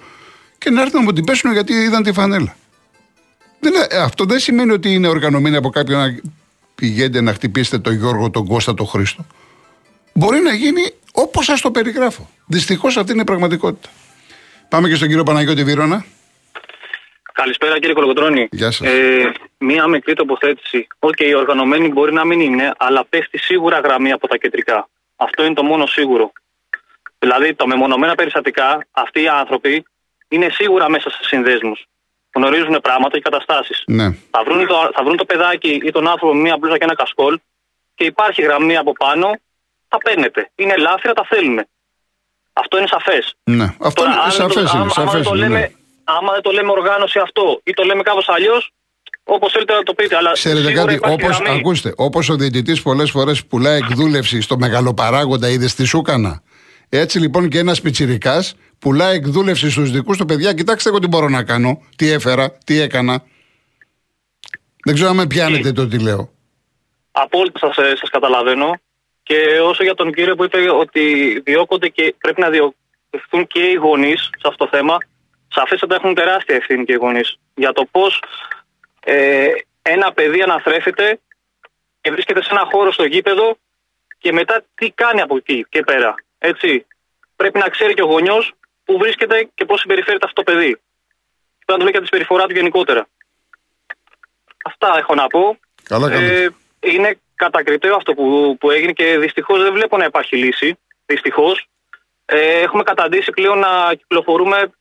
και 0.58 0.70
να 0.70 0.82
έρθουν 0.82 1.00
να 1.00 1.06
μου 1.06 1.14
την 1.14 1.24
πέσουν 1.24 1.52
γιατί 1.52 1.74
είδαν 1.74 2.04
τη 2.04 2.12
φανέλα. 2.14 2.56
Δεν, 3.60 3.74
ε, 3.90 3.98
αυτό 3.98 4.26
δεν 4.26 4.40
σημαίνει 4.40 4.72
ότι 4.72 4.94
είναι 4.94 5.08
οργανωμένοι 5.08 5.56
από 5.56 5.70
κάποιον 5.70 6.00
να 6.00 6.20
πηγαίνετε 6.82 7.22
να 7.22 7.34
χτυπήσετε 7.34 7.80
τον 7.80 7.94
Γιώργο, 7.94 8.30
τον 8.30 8.48
Κώστα, 8.48 8.74
τον 8.74 8.88
Χρήστο. 8.88 9.26
Μπορεί 10.14 10.40
να 10.40 10.54
γίνει 10.54 10.82
όπως 11.14 11.46
σας 11.46 11.62
το 11.62 11.72
περιγράφω. 11.72 12.30
Δυστυχώς 12.46 12.98
αυτή 12.98 13.12
είναι 13.12 13.22
η 13.22 13.24
πραγματικότητα. 13.24 13.90
Πάμε 14.70 14.90
και 14.90 14.96
στον 14.96 15.08
κύριο 15.08 15.24
Παναγιώτη 15.24 15.64
Βύρονα. 15.64 16.06
Καλησπέρα 17.34 17.80
κύριε 17.80 17.94
Κολοκοτρώνη. 17.94 18.48
Γεια 18.52 18.72
σας. 18.72 18.88
Ε, 18.88 19.32
μία 19.58 19.88
μικρή 19.88 20.14
τοποθέτηση. 20.14 20.88
Οκ, 21.00 21.20
οι 21.20 21.36
οργανωμένοι 21.36 21.88
μπορεί 21.88 22.14
να 22.14 22.26
μην 22.26 22.40
είναι, 22.40 22.74
αλλά 22.78 23.06
πέφτει 23.06 23.38
σίγουρα 23.38 23.80
γραμμή 23.80 24.12
από 24.12 24.28
τα 24.28 24.38
κεντρικά. 24.38 24.90
Αυτό 25.16 25.44
είναι 25.46 25.54
το 25.54 25.64
μόνο 25.64 25.86
σίγουρο. 25.86 26.32
Δηλαδή, 27.20 27.54
τα 27.54 27.68
μεμονωμένα 27.68 28.16
περιστατικά, 28.16 28.88
αυτοί 28.92 29.22
οι 29.22 29.28
άνθρωποι 29.28 29.86
είναι 30.28 30.48
σίγουρα 30.52 30.90
μέσα 30.90 31.10
σε 31.10 31.20
συνδέσμους. 31.22 31.86
Γνωρίζουν 32.36 32.80
πράγματα 32.82 33.16
και 33.18 33.22
καταστάσεις. 33.30 33.84
Ναι. 33.86 34.08
Θα 34.32 34.44
βρουν, 34.46 34.68
το, 34.68 34.90
θα 34.94 35.04
βρουν 35.04 35.18
το 35.18 35.26
παιδάκι 35.26 35.82
ή 35.84 35.92
τον 35.92 36.08
άνθρωπο 36.08 36.34
με 36.34 36.42
μία 36.42 36.58
μπλούζα 36.58 36.78
και 36.78 36.84
ένα 36.84 36.96
κασκόλ 36.96 37.40
και 37.96 38.04
υπάρχει 38.06 38.42
γραμμή 38.42 38.78
από 38.78 38.92
πάνω, 38.94 39.28
θα 39.88 39.98
παίρνετε. 39.98 40.52
Είναι 40.56 40.74
ελάφρυα, 40.74 41.14
τα 41.14 41.26
θέλουμε. 41.30 41.68
Αυτό 42.54 42.78
είναι 42.78 42.88
σαφές. 42.88 43.34
ναι. 43.44 43.76
Αυτό 43.80 44.04
είναι 44.06 44.14
σαφές. 44.30 44.72
Είναι, 44.72 44.82
άμα, 44.82 44.90
σαφές 44.90 45.12
δεν 45.14 45.24
το 45.24 45.30
είναι, 45.36 45.48
λέμε, 45.48 45.60
ναι. 45.60 45.68
άμα 46.04 46.32
δεν 46.32 46.42
το 46.42 46.52
λέμε 46.52 46.72
οργάνωση 46.72 47.20
αυτό 47.20 47.62
ή 47.64 47.74
το 47.74 47.84
λέμε 47.84 48.02
κάπως 48.04 48.30
αλλιώς, 48.30 48.72
όπως 49.24 49.52
θέλετε 49.52 49.74
να 49.74 49.84
το 49.84 49.94
πείτε. 49.94 50.16
Αλλά 50.16 50.32
Ξέρετε 50.32 50.62
σίγουρα 50.68 50.82
κάτι, 50.84 50.94
υπάρχει 50.94 51.24
όπως, 51.24 51.40
γραμμή. 51.40 51.60
ακούστε, 51.60 51.94
όπως 51.98 52.30
ο 52.30 52.36
διαιτητής 52.36 52.82
πολλές 52.82 53.12
φορές 53.12 53.46
πουλάει 53.46 53.78
εκδούλευση 53.78 54.42
στο 54.42 54.58
μεγαλοπαράγοντα 54.58 55.50
είδες 55.50 55.72
στη 55.72 55.86
Σούκανα. 55.86 56.42
Έτσι 56.94 57.20
λοιπόν 57.20 57.50
και 57.50 57.60
ένας 57.60 57.82
πιτσιρικάς 57.82 58.56
πουλάει 58.80 59.16
εκδούλευση 59.16 59.70
στους 59.70 59.92
δικούς 59.92 60.18
του 60.18 60.26
παιδιά. 60.26 60.54
Κοιτάξτε 60.54 60.90
εγώ 60.90 61.00
τι 61.00 61.08
μπορώ 61.08 61.30
να 61.30 61.44
κάνω, 61.44 61.82
τι 61.96 62.12
έφερα, 62.12 62.58
τι 62.66 62.80
έκανα. 62.80 63.24
Δεν 64.84 64.94
ξέρω 64.94 65.10
αν 65.10 65.16
με 65.16 65.28
πιάνετε 65.28 65.72
το 65.72 65.88
τι 65.88 66.02
λέω. 66.02 66.30
Απόλυτα 67.12 67.60
σας, 67.60 67.78
ε, 67.78 67.96
σας 67.96 68.10
καταλαβαίνω. 68.10 68.80
Και 69.24 69.60
όσο 69.64 69.84
για 69.84 69.94
τον 69.94 70.14
κύριο 70.14 70.36
που 70.36 70.44
είπε 70.44 70.72
ότι 70.72 71.40
διώκονται 71.40 71.88
και 71.88 72.16
πρέπει 72.18 72.42
να 72.42 72.50
διωχθούν 72.50 73.48
και 73.48 73.60
οι 73.60 73.74
γονείς 73.74 74.22
σε 74.22 74.48
αυτό 74.48 74.66
το 74.66 74.78
θέμα, 74.78 74.98
σαφέστατα 75.48 75.96
έχουν 75.96 76.16
τεράστια 76.16 76.56
ευθύνη 76.56 76.86
και 76.86 76.94
οι 76.94 77.00
γονείς. 77.02 77.38
Για 77.56 77.72
το 77.72 77.88
πώς 77.92 78.24
ε, 79.04 79.48
ένα 79.82 80.12
παιδί 80.14 80.42
αναθρέφεται 80.42 81.20
και 82.02 82.12
βρίσκεται 82.12 82.44
σε 82.44 82.50
ένα 82.52 82.68
χώρο 82.72 82.92
στο 82.92 83.04
γήπεδο 83.04 83.58
και 84.18 84.32
μετά 84.32 84.64
τι 84.76 84.90
κάνει 84.90 85.22
από 85.22 85.36
εκεί 85.36 85.66
και 85.70 85.82
πέρα. 85.82 86.16
Έτσι. 86.44 86.86
Πρέπει 87.36 87.58
να 87.58 87.70
ξέρει 87.70 87.94
και 87.94 88.02
ο 88.02 88.06
γονιός 88.06 88.54
που 88.86 88.98
βρίσκεται 88.98 89.50
και 89.56 89.66
πώς 89.66 89.80
συμπεριφέρεται 89.80 90.26
αυτό 90.26 90.44
το 90.44 90.52
παιδί. 90.52 90.72
Πρέπει 91.66 91.72
να 91.72 91.78
το 91.78 91.84
λέει 91.84 91.92
και 91.94 92.00
τη 92.00 92.06
συμπεριφορά 92.06 92.46
του 92.46 92.54
γενικότερα. 92.54 93.08
Αυτά 94.66 94.98
έχω 94.98 95.16
να 95.16 95.28
πω. 95.28 95.58
Καλά 95.84 96.10
κάνετε. 96.10 96.44
Ε, 96.44 96.50
είναι 96.80 97.20
κατακριτέο 97.36 97.96
αυτό 97.96 98.14
που, 98.14 98.58
που 98.60 98.72
έγινε 98.72 98.92
και 98.92 99.18
δυστυχώς 99.18 99.62
δεν 99.62 99.74
βλέπω 99.74 99.98
να 99.98 100.06
υπάρχει 100.06 100.38
λύση. 100.38 100.78
Δυστυχώς. 101.06 101.68
Ε, 102.26 102.60
έχουμε 102.60 102.84
καταντήσει 102.84 103.32
πλέον 103.32 103.60
να 103.60 103.96
κυκλοφορούμε. 103.96 104.72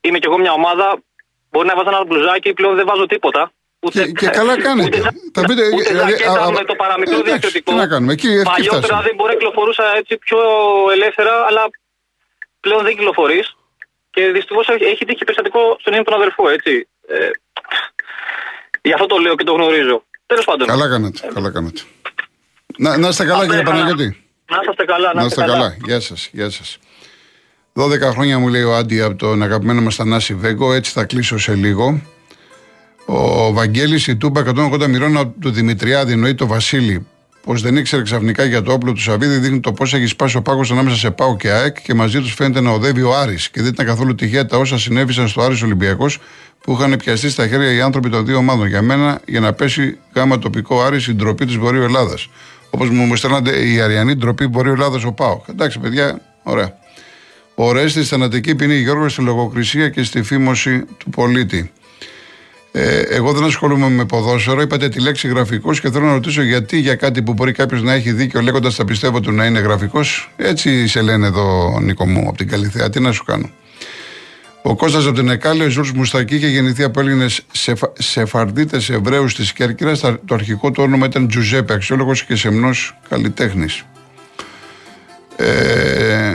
Είμαι 0.00 0.18
κι 0.18 0.26
εγώ 0.26 0.38
μια 0.38 0.52
ομάδα. 0.52 1.02
Μπορεί 1.50 1.66
να 1.66 1.74
βάζω 1.74 1.88
ένα 1.88 2.04
μπλουζάκι, 2.04 2.52
πλέον 2.52 2.76
δεν 2.76 2.86
βάζω 2.86 3.06
τίποτα. 3.06 3.52
Ούτε, 3.84 4.04
Και, 4.04 4.12
και 4.12 4.26
καλά 4.26 4.54
κάνετε. 4.66 4.98
Ούτε, 4.98 5.10
Τα 5.32 5.40
πείτε, 5.48 5.62
ούτε 5.74 5.88
δηλαδή, 5.92 6.10
ζακέτα 6.10 6.30
α, 6.40 6.44
α, 6.46 6.50
με 6.50 6.64
το 6.70 6.74
παραμικρό 6.74 7.14
εντάξει, 7.14 7.30
διακριτικό. 7.30 7.70
Τι 7.72 7.76
να 7.78 7.86
κάνουμε, 7.92 8.12
εκεί, 8.12 8.28
εκεί 8.28 8.42
Παλιότερα 8.42 8.82
φτάσαμε. 8.82 9.02
δεν 9.06 9.14
μπορεί 9.16 9.30
να 9.32 9.36
κυκλοφορούσα 9.38 9.84
έτσι 10.00 10.12
πιο 10.26 10.38
ελεύθερα, 10.96 11.34
αλλά 11.48 11.62
πλέον 12.60 12.82
δεν 12.86 12.92
κυκλοφορείς. 12.96 13.46
Και 14.14 14.22
δυστυχώς 14.36 14.66
έχει 14.92 15.04
τύχει 15.04 15.24
περιστατικό 15.24 15.60
στον 15.80 15.92
ίδιο 15.92 16.04
τον 16.04 16.14
αδερφό, 16.20 16.48
έτσι. 16.56 16.88
Ε, 17.08 17.30
γι' 18.88 18.92
αυτό 18.92 19.06
το 19.06 19.16
λέω 19.16 19.34
και 19.36 19.44
το 19.44 19.52
γνωρίζω. 19.52 20.04
Τέλος 20.26 20.44
πάντων. 20.44 20.66
Καλά 20.66 20.88
κάνετε, 20.88 21.18
καλά 21.34 21.50
κάνετε. 21.50 21.80
Να, 22.76 22.96
να 22.98 23.08
είστε 23.08 23.24
καλά 23.24 23.34
Αυτά 23.42 23.46
κύριε 23.46 23.60
ήθελα 23.62 23.76
να- 23.78 23.84
Παναγιώτη. 23.84 24.08
Να 24.50 24.58
είστε 24.70 24.84
καλά, 24.84 25.14
Να 25.14 25.24
είστε 25.24 25.40
καλά. 25.44 25.76
Γεια 25.84 26.00
σας. 26.00 26.28
Γεια 26.32 26.50
σας. 26.50 26.78
12 27.74 28.00
χρόνια 28.10 28.38
μου 28.38 28.48
λέει 28.48 28.62
ο 28.62 28.74
Άντι 28.74 29.00
από 29.02 29.14
τον 29.16 29.42
αγαπημένο 29.42 29.80
μας 29.80 29.94
Θανάση 29.94 30.34
Βέγκο. 30.34 30.72
Έτσι 30.72 30.92
θα 30.92 31.04
κλείσω 31.04 31.38
σε 31.38 31.54
λίγο. 31.54 32.00
Ο 33.06 33.52
Βαγγέλης 33.52 34.06
η 34.06 34.16
Τούμπα 34.16 34.42
180 34.46 34.86
μοιρών 34.88 35.16
από 35.16 35.40
του 35.40 35.50
Δημητριάδη 35.50 36.12
εννοεί 36.12 36.34
το 36.34 36.46
Βασίλη 36.46 37.06
πως 37.44 37.62
δεν 37.62 37.76
ήξερε 37.76 38.02
ξαφνικά 38.02 38.44
για 38.44 38.62
το 38.62 38.72
όπλο 38.72 38.92
του 38.92 39.00
Σαββίδη 39.00 39.36
δείχνει 39.36 39.60
το 39.60 39.72
πώς 39.72 39.94
έχει 39.94 40.06
σπάσει 40.06 40.36
ο 40.36 40.42
πάγος 40.42 40.70
ανάμεσα 40.70 40.96
σε 40.96 41.10
Πάο 41.10 41.36
και 41.36 41.50
ΑΕΚ 41.50 41.82
και 41.82 41.94
μαζί 41.94 42.20
τους 42.20 42.34
φαίνεται 42.34 42.60
να 42.60 42.70
οδεύει 42.70 43.02
ο 43.02 43.16
Άρης 43.16 43.50
και 43.50 43.62
δεν 43.62 43.72
ήταν 43.72 43.86
καθόλου 43.86 44.14
τυχαία 44.14 44.46
τα 44.46 44.56
όσα 44.56 44.78
συνέβησαν 44.78 45.28
στο 45.28 45.42
Άρης 45.42 45.62
Ολυμπιακός 45.62 46.18
που 46.60 46.72
είχαν 46.72 46.96
πιαστεί 46.96 47.30
στα 47.30 47.48
χέρια 47.48 47.72
οι 47.72 47.80
άνθρωποι 47.80 48.08
των 48.08 48.26
δύο 48.26 48.36
ομάδων. 48.36 48.66
Για 48.66 48.82
μένα, 48.82 49.20
για 49.26 49.40
να 49.40 49.52
πέσει 49.52 49.98
γάμα 50.14 50.38
τοπικό 50.38 50.82
Άρης 50.82 51.06
η 51.06 51.14
ντροπή 51.14 51.46
της 51.46 51.56
Βορείου 51.56 51.82
Ελλάδας. 51.82 52.28
Όπως 52.70 52.90
μου 52.90 53.16
στέλνατε 53.16 53.66
η 53.68 53.80
Αριανή 53.80 54.14
ντροπή 54.14 54.46
Βορείου 54.46 54.72
Ελλάδας 54.72 55.04
ο 55.04 55.12
Πάο. 55.12 55.40
Εντάξει, 55.48 55.78
παιδιά, 55.78 56.20
ωραία. 56.42 56.76
Ο 57.54 57.72
Ρέστη 57.72 58.02
θανατική 58.02 58.54
ποινή 58.54 58.74
Γιώργος 58.74 59.12
στη 59.12 59.22
λογοκρισία 59.22 59.88
και 59.88 60.02
στη 60.02 60.22
φήμωση 60.22 60.84
του 60.98 61.10
πολίτη. 61.10 61.72
Ε, 62.74 63.00
εγώ 63.00 63.32
δεν 63.32 63.44
ασχολούμαι 63.44 63.88
με 63.88 64.04
ποδόσφαιρο. 64.04 64.60
Είπατε 64.60 64.88
τη 64.88 65.00
λέξη 65.00 65.28
γραφικός 65.28 65.80
και 65.80 65.90
θέλω 65.90 66.06
να 66.06 66.12
ρωτήσω 66.12 66.42
γιατί 66.42 66.78
για 66.78 66.94
κάτι 66.94 67.22
που 67.22 67.32
μπορεί 67.32 67.52
κάποιος 67.52 67.82
να 67.82 67.92
έχει 67.92 68.12
δίκιο 68.12 68.40
λέγοντας 68.40 68.76
τα 68.76 68.84
πιστεύω 68.84 69.20
του 69.20 69.32
να 69.32 69.46
είναι 69.46 69.58
γραφικός. 69.58 70.30
Έτσι 70.36 70.86
σε 70.86 71.02
λένε 71.02 71.26
εδώ, 71.26 71.78
Νίκο 71.80 72.06
μου, 72.06 72.28
από 72.28 72.36
την 72.36 72.48
Καλυθέα. 72.48 72.90
Τι 72.90 73.00
να 73.00 73.12
σου 73.12 73.24
κάνω. 73.24 73.50
Ο 74.62 74.76
Κώστας 74.76 75.06
από 75.06 75.14
την 75.14 75.28
Εκάλη, 75.28 75.64
ο 75.64 75.68
Ζουρς 75.68 75.92
Μουστακή 75.92 76.34
είχε 76.34 76.46
γεννηθεί 76.46 76.82
από 76.82 77.00
Έλληνες 77.00 77.40
σεφα... 77.52 77.92
σεφαρδίτες 77.98 78.90
Εβραίους 78.90 79.34
της 79.34 79.52
Κέρκυρας. 79.52 80.00
Το 80.00 80.34
αρχικό 80.34 80.70
του 80.70 80.82
όνομα 80.82 81.06
ήταν 81.06 81.28
Τζουζέπε, 81.28 81.72
αξιόλογος 81.72 82.24
και 82.24 82.36
σεμνός 82.36 82.98
καλλιτέχνης. 83.08 83.84
Ε, 85.36 86.34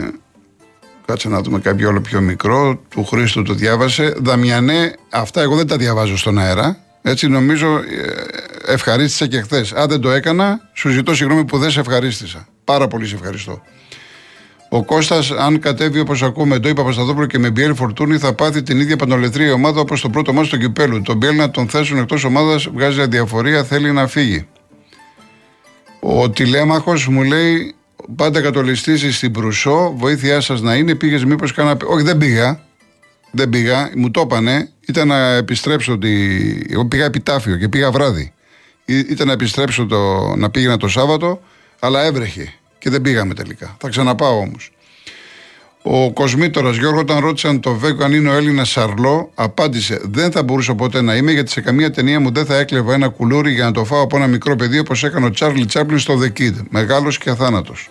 Κάτσε 1.08 1.28
να 1.28 1.40
δούμε 1.40 1.58
κάποιο 1.58 1.88
όλο 1.88 2.00
πιο 2.00 2.20
μικρό. 2.20 2.80
Του 2.88 3.04
Χρήστου 3.04 3.42
το 3.42 3.54
διάβασε. 3.54 4.14
Δαμιανέ, 4.18 4.94
αυτά 5.10 5.40
εγώ 5.40 5.56
δεν 5.56 5.66
τα 5.66 5.76
διαβάζω 5.76 6.16
στον 6.16 6.38
αέρα. 6.38 6.78
Έτσι 7.02 7.28
νομίζω 7.28 7.76
ε, 7.76 8.72
ευχαρίστησα 8.72 9.26
και 9.26 9.40
χθες. 9.40 9.72
Αν 9.72 9.88
δεν 9.88 10.00
το 10.00 10.10
έκανα, 10.10 10.60
σου 10.74 10.88
ζητώ 10.88 11.14
συγγνώμη 11.14 11.44
που 11.44 11.58
δεν 11.58 11.70
σε 11.70 11.80
ευχαρίστησα. 11.80 12.48
Πάρα 12.64 12.88
πολύ 12.88 13.06
σε 13.06 13.14
ευχαριστώ. 13.14 13.62
Ο 14.68 14.84
Κώστας, 14.84 15.30
αν 15.30 15.58
κατέβει 15.58 16.00
όπως 16.00 16.22
ακούμε 16.22 16.58
το 16.58 16.68
είπα 16.68 16.80
Παπασταδόπουλο 16.80 17.26
και 17.26 17.38
με 17.38 17.50
Μπιέλ 17.50 17.74
Φορτούνη, 17.74 18.18
θα 18.18 18.32
πάθει 18.32 18.62
την 18.62 18.80
ίδια 18.80 18.96
παντολετρία 18.96 19.52
ομάδα 19.52 19.80
όπως 19.80 20.00
το 20.00 20.08
πρώτο 20.08 20.32
μάτι 20.32 20.48
του 20.48 20.58
κυπέλου. 20.58 21.02
Τον 21.02 21.16
Μπιέλ 21.16 21.36
να 21.36 21.50
τον 21.50 21.68
θέσουν 21.68 21.98
εκτός 21.98 22.24
ομάδας, 22.24 22.68
βγάζει 22.68 23.00
αδιαφορία, 23.00 23.64
θέλει 23.64 23.92
να 23.92 24.06
φύγει. 24.06 24.48
Ο 26.00 26.30
τηλέμαχος 26.30 27.06
μου 27.06 27.22
λέει 27.22 27.74
πάντα 28.16 28.40
κατολιστήσεις 28.40 29.16
στην 29.16 29.32
Προυσό, 29.32 29.94
βοήθειά 29.96 30.40
σας 30.40 30.60
να 30.60 30.74
είναι. 30.74 30.94
Πήγες 30.94 31.24
μήπως 31.24 31.52
κάνα. 31.52 31.76
Όχι, 31.86 32.02
δεν 32.04 32.18
πήγα. 32.18 32.60
Δεν 33.30 33.48
πήγα. 33.48 33.90
Μου 33.96 34.10
το 34.10 34.20
είπανε. 34.20 34.68
Ήταν 34.86 35.08
να 35.08 35.34
επιστρέψω. 35.34 35.98
Τη... 35.98 36.10
Εγώ 36.70 36.86
πήγα 36.86 37.04
επιτάφιο 37.04 37.56
και 37.56 37.68
πήγα 37.68 37.90
βράδυ. 37.90 38.32
Ή- 38.84 38.98
Ήταν 38.98 39.26
να 39.26 39.32
επιστρέψω 39.32 39.86
το... 39.86 40.34
να 40.36 40.50
πήγαινα 40.50 40.76
το 40.76 40.88
Σάββατο, 40.88 41.40
αλλά 41.78 42.04
έβρεχε 42.04 42.52
και 42.78 42.90
δεν 42.90 43.02
πήγαμε 43.02 43.34
τελικά. 43.34 43.76
Θα 43.80 43.88
ξαναπάω 43.88 44.38
όμως. 44.38 44.72
Ο 45.82 46.12
Κοσμήτορα 46.12 46.70
Γιώργο, 46.70 47.00
όταν 47.00 47.18
ρώτησαν 47.18 47.60
το 47.60 47.74
Βέγκο 47.74 48.04
αν 48.04 48.12
είναι 48.12 48.28
ο 48.28 48.32
Έλληνας 48.32 48.70
Σαρλό, 48.70 49.30
απάντησε: 49.34 50.00
Δεν 50.02 50.30
θα 50.30 50.42
μπορούσα 50.42 50.74
ποτέ 50.74 51.02
να 51.02 51.16
είμαι, 51.16 51.32
γιατί 51.32 51.50
σε 51.50 51.60
καμία 51.60 51.90
ταινία 51.90 52.20
μου 52.20 52.32
δεν 52.32 52.46
θα 52.46 52.56
έκλεβα 52.56 52.94
ένα 52.94 53.08
κουλούρι 53.08 53.52
για 53.52 53.64
να 53.64 53.72
το 53.72 53.84
φάω 53.84 54.02
από 54.02 54.16
ένα 54.16 54.26
μικρό 54.26 54.56
παιδί 54.56 54.78
όπως 54.78 55.04
έκανε 55.04 55.26
ο 55.26 55.30
Τσάρλι 55.30 55.66
Τσάπλιν 55.66 55.98
στο 55.98 56.18
The 56.22 56.40
Kid. 56.40 56.54
Μεγάλος 56.70 57.18
και 57.18 57.30
αθάνατος. 57.30 57.90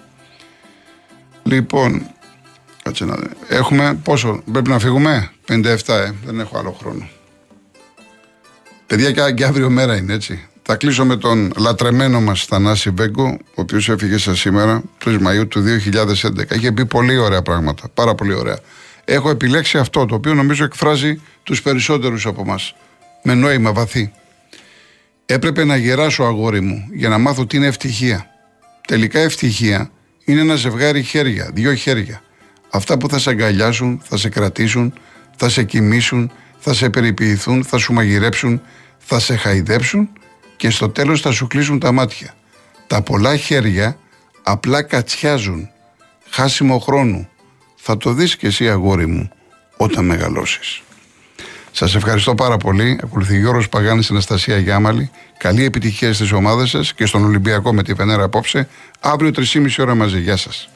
Λοιπόν, 1.47 2.07
κάτσε 2.83 3.05
να 3.05 3.15
δούμε. 3.15 3.29
Έχουμε 3.47 3.99
πόσο, 4.03 4.43
πρέπει 4.51 4.69
να 4.69 4.79
φύγουμε; 4.79 5.31
57, 5.47 5.65
ε, 5.87 6.11
δεν 6.25 6.39
έχω 6.39 6.57
άλλο 6.57 6.71
χρόνο. 6.71 7.09
Παιδιά, 8.87 9.11
και, 9.11 9.31
και 9.33 9.45
αύριο 9.45 9.69
μέρα 9.69 9.95
είναι 9.95 10.13
έτσι. 10.13 10.47
Θα 10.61 10.75
κλείσω 10.75 11.05
με 11.05 11.15
τον 11.17 11.53
λατρεμένο 11.57 12.21
μας 12.21 12.45
Θανάση 12.45 12.89
Βέγκο, 12.89 13.27
ο 13.27 13.61
οποίος 13.61 13.89
έφυγε 13.89 14.17
σα 14.17 14.35
σήμερα, 14.35 14.83
3 15.05 15.17
Μαου 15.21 15.47
του 15.47 15.63
2011. 15.63 16.55
Είχε 16.55 16.71
πει 16.71 16.85
πολύ 16.85 17.17
ωραία 17.17 17.41
πράγματα. 17.41 17.89
Πάρα 17.93 18.15
πολύ 18.15 18.33
ωραία. 18.33 18.59
Έχω 19.05 19.29
επιλέξει 19.29 19.77
αυτό, 19.77 20.05
το 20.05 20.15
οποίο 20.15 20.33
νομίζω 20.33 20.63
εκφράζει 20.63 21.21
τους 21.43 21.61
περισσότερους 21.61 22.25
από 22.25 22.41
εμά. 22.41 22.59
Με 23.23 23.33
νόημα 23.33 23.73
βαθύ. 23.73 24.11
Έπρεπε 25.25 25.63
να 25.63 25.75
γεράσω, 25.75 26.23
αγόρι 26.23 26.61
μου, 26.61 26.87
για 26.91 27.09
να 27.09 27.17
μάθω 27.17 27.45
τι 27.45 27.57
είναι 27.57 27.67
ευτυχία. 27.67 28.25
Τελικά 28.87 29.19
ευτυχία 29.19 29.91
είναι 30.27 30.41
ένα 30.41 30.55
ζευγάρι 30.55 31.03
χέρια, 31.03 31.49
δύο 31.53 31.73
χέρια. 31.73 32.21
Αυτά 32.69 32.97
που 32.97 33.09
θα 33.09 33.19
σε 33.19 33.29
αγκαλιάσουν, 33.29 34.01
θα 34.03 34.17
σε 34.17 34.29
κρατήσουν, 34.29 34.93
θα 35.37 35.49
σε 35.49 35.63
κοιμήσουν, 35.63 36.31
θα 36.57 36.73
σε 36.73 36.89
περιποιηθούν, 36.89 37.63
θα 37.63 37.77
σου 37.77 37.93
μαγειρέψουν, 37.93 38.61
θα 38.97 39.19
σε 39.19 39.35
χαϊδέψουν 39.35 40.09
και 40.57 40.69
στο 40.69 40.89
τέλος 40.89 41.21
θα 41.21 41.31
σου 41.31 41.47
κλείσουν 41.47 41.79
τα 41.79 41.91
μάτια. 41.91 42.33
Τα 42.87 43.01
πολλά 43.01 43.37
χέρια 43.37 43.97
απλά 44.43 44.81
κατσιάζουν. 44.81 45.69
Χάσιμο 46.29 46.79
χρόνου. 46.79 47.29
Θα 47.75 47.97
το 47.97 48.13
δεις 48.13 48.35
και 48.35 48.47
εσύ 48.47 48.69
αγόρι 48.69 49.05
μου 49.05 49.29
όταν 49.77 50.05
μεγαλώσεις. 50.05 50.81
Σας 51.77 51.95
ευχαριστώ 51.95 52.35
πάρα 52.35 52.57
πολύ. 52.57 52.99
Ακολουθεί 53.03 53.39
Γιώργος 53.39 53.69
Παγάνης 53.69 54.11
Αναστασία 54.11 54.57
Γιάμαλη. 54.57 55.11
Καλή 55.37 55.63
επιτυχία 55.63 56.13
στις 56.13 56.31
ομάδες 56.31 56.69
σας 56.69 56.93
και 56.93 57.05
στον 57.05 57.25
Ολυμπιακό 57.25 57.73
με 57.73 57.83
τη 57.83 57.95
Φενέρα 57.95 58.23
απόψε. 58.23 58.67
Αύριο 58.99 59.31
3,5 59.31 59.79
ώρα 59.79 59.95
μαζί. 59.95 60.19
Γεια 60.19 60.37
σας. 60.37 60.69